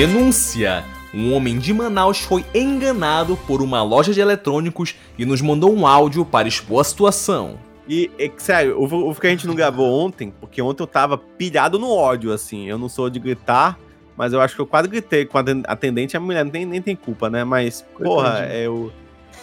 [0.00, 0.82] Denúncia!
[1.12, 5.86] Um homem de Manaus foi enganado por uma loja de eletrônicos e nos mandou um
[5.86, 7.58] áudio para expor a situação.
[7.86, 11.18] E, é sério, o, o que a gente não gravou ontem, porque ontem eu tava
[11.18, 12.66] pilhado no ódio, assim.
[12.66, 13.78] Eu não sou de gritar,
[14.16, 16.16] mas eu acho que eu quase gritei com a aten- atendente.
[16.16, 17.44] A mulher nem, nem tem culpa, né?
[17.44, 18.90] Mas, porra, eu.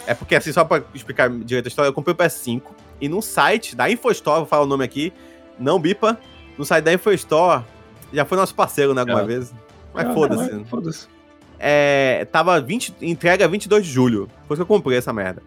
[0.08, 2.64] É porque, assim, só pra explicar direito a história, eu comprei o PS5
[3.00, 5.14] e no site da InfoStore, vou falar o nome aqui,
[5.60, 6.20] não bipa,
[6.58, 7.64] no site da InfoStore,
[8.12, 9.26] já foi nosso parceiro, né, alguma É.
[9.26, 9.54] vez.
[10.04, 10.52] Mas foda-se.
[10.54, 11.08] não, Foda-se.
[11.60, 14.30] é, tava 20, entrega 22 de julho.
[14.48, 15.42] Foi que eu comprei essa merda.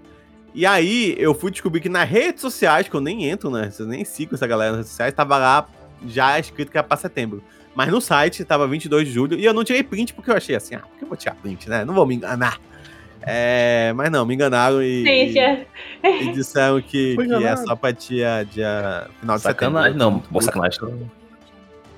[0.54, 3.70] E aí eu fui descobrir que nas redes sociais, que eu nem entro, né?
[3.78, 5.68] Eu nem sigo essa galera nas redes sociais, tava lá
[6.06, 7.42] já escrito que era pra setembro.
[7.74, 10.56] Mas no site tava 22 de julho e eu não tirei print porque eu achei
[10.56, 11.84] assim, ah, por que eu vou tirar print, né?
[11.84, 12.58] Não vou me enganar.
[13.22, 15.58] É, mas não, me enganaram e, Sim, já.
[16.10, 19.92] e disseram que, que é só pra dia, dia final de Sacanagem.
[19.92, 20.10] setembro.
[20.10, 20.80] Não, boa sacanagem.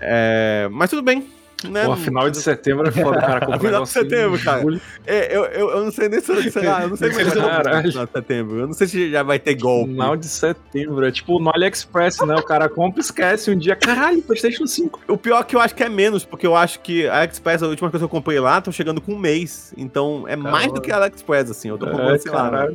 [0.00, 1.26] É, mas tudo bem.
[1.70, 1.84] Né?
[1.84, 3.40] Pô, final de setembro é foda, cara.
[3.46, 4.64] comprar Final de setembro, cara.
[5.06, 7.34] É, eu, eu, eu não sei nem se sei lá, eu não sei mais se
[7.34, 7.88] Caralho.
[7.90, 8.58] final de setembro.
[8.58, 9.92] Eu não sei se já vai ter golpe.
[9.92, 11.06] Final de setembro.
[11.06, 12.34] É tipo no AliExpress, né?
[12.36, 13.76] O cara compra e esquece um dia.
[13.76, 15.00] Caralho, PlayStation 5.
[15.08, 17.62] O pior é que eu acho que é menos, porque eu acho que a AliExpress,
[17.62, 19.72] a última coisa que eu comprei lá, tô chegando com um mês.
[19.76, 21.68] Então é mais do que a AliExpress, assim.
[21.68, 22.68] Eu tô comprando, É, sei lá.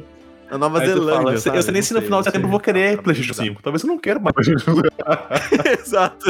[0.51, 1.15] Na Nova Aí Zelândia.
[1.15, 3.33] fala, Eu sei, eu sei nem se no final de setembro eu vou querer PlayStation
[3.33, 3.61] 5.
[3.61, 4.35] Talvez eu não quero mais.
[5.79, 6.25] Exato.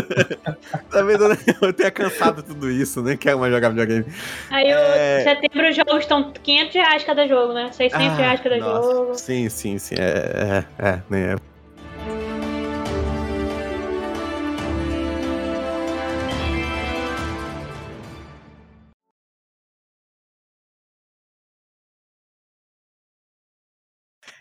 [0.89, 4.05] Talvez eu, eu tenha cansado tudo isso, nem quero mais jogar videogame.
[4.49, 5.23] Aí, o É.
[5.23, 7.71] setembro, os jogos estão 500 reais cada jogo, né?
[7.71, 8.91] 600 Ah, reais cada nossa.
[8.91, 9.15] jogo.
[9.15, 9.95] Sim, sim, sim.
[9.97, 11.35] É, é, é, nem é.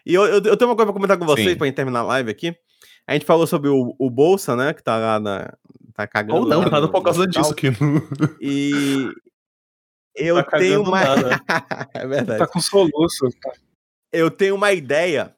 [0.07, 1.57] E eu, eu, eu tenho uma coisa pra comentar com vocês Sim.
[1.57, 2.57] pra gente terminar a live aqui.
[3.07, 4.73] A gente falou sobre o, o Bolsa, né?
[4.73, 5.53] Que tá lá na.
[5.95, 6.41] Tá cagando.
[6.41, 7.69] Ou não, lá nada no- por causa no disso aqui.
[8.41, 9.11] E.
[10.19, 11.01] Eu Tá tenho uma.
[11.93, 12.39] é verdade.
[12.39, 13.29] Tá com soluço.
[13.43, 13.53] Tá.
[14.11, 15.35] eu tenho uma ideia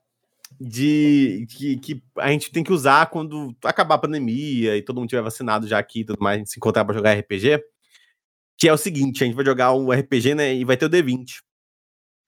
[0.61, 5.09] de que, que a gente tem que usar quando acabar a pandemia e todo mundo
[5.09, 7.61] tiver vacinado já aqui e tudo mais, a gente se encontrar pra jogar RPG.
[8.57, 10.55] Que é o seguinte, a gente vai jogar um RPG, né?
[10.55, 11.41] E vai ter o D20.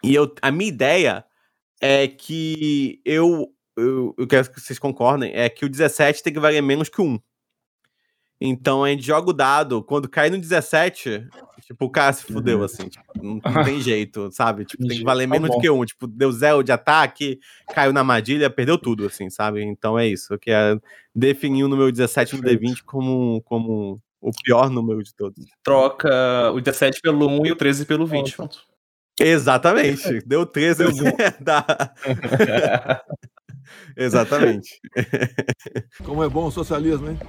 [0.02, 1.24] E eu, a minha ideia
[1.80, 6.40] é que eu, eu, eu quero que vocês concordem, é que o 17 tem que
[6.40, 7.18] valer menos que o 1.
[8.42, 11.28] Então a gente joga o dado, quando cai no 17,
[11.70, 12.88] Tipo, o cara se fudeu, assim.
[12.88, 14.64] Tipo, não, não tem jeito, sabe?
[14.64, 15.60] Tipo, tem que valer Tá menos do bom.
[15.60, 15.84] que um.
[15.84, 17.38] Tipo, deu zero de ataque,
[17.72, 19.62] caiu na armadilha, perdeu tudo, assim, sabe?
[19.62, 20.36] Então é isso.
[20.36, 20.76] Que é
[21.14, 25.46] definir o número 17 no D20 como, como o pior número de todos.
[25.62, 28.36] Troca o 17 pelo 1 e o 13 pelo 20.
[28.36, 28.69] Pronto.
[29.20, 30.20] Exatamente.
[30.26, 30.84] Deu 13.
[31.40, 31.64] Dá...
[33.96, 34.80] Exatamente.
[36.02, 37.20] Como é bom o socialismo, hein?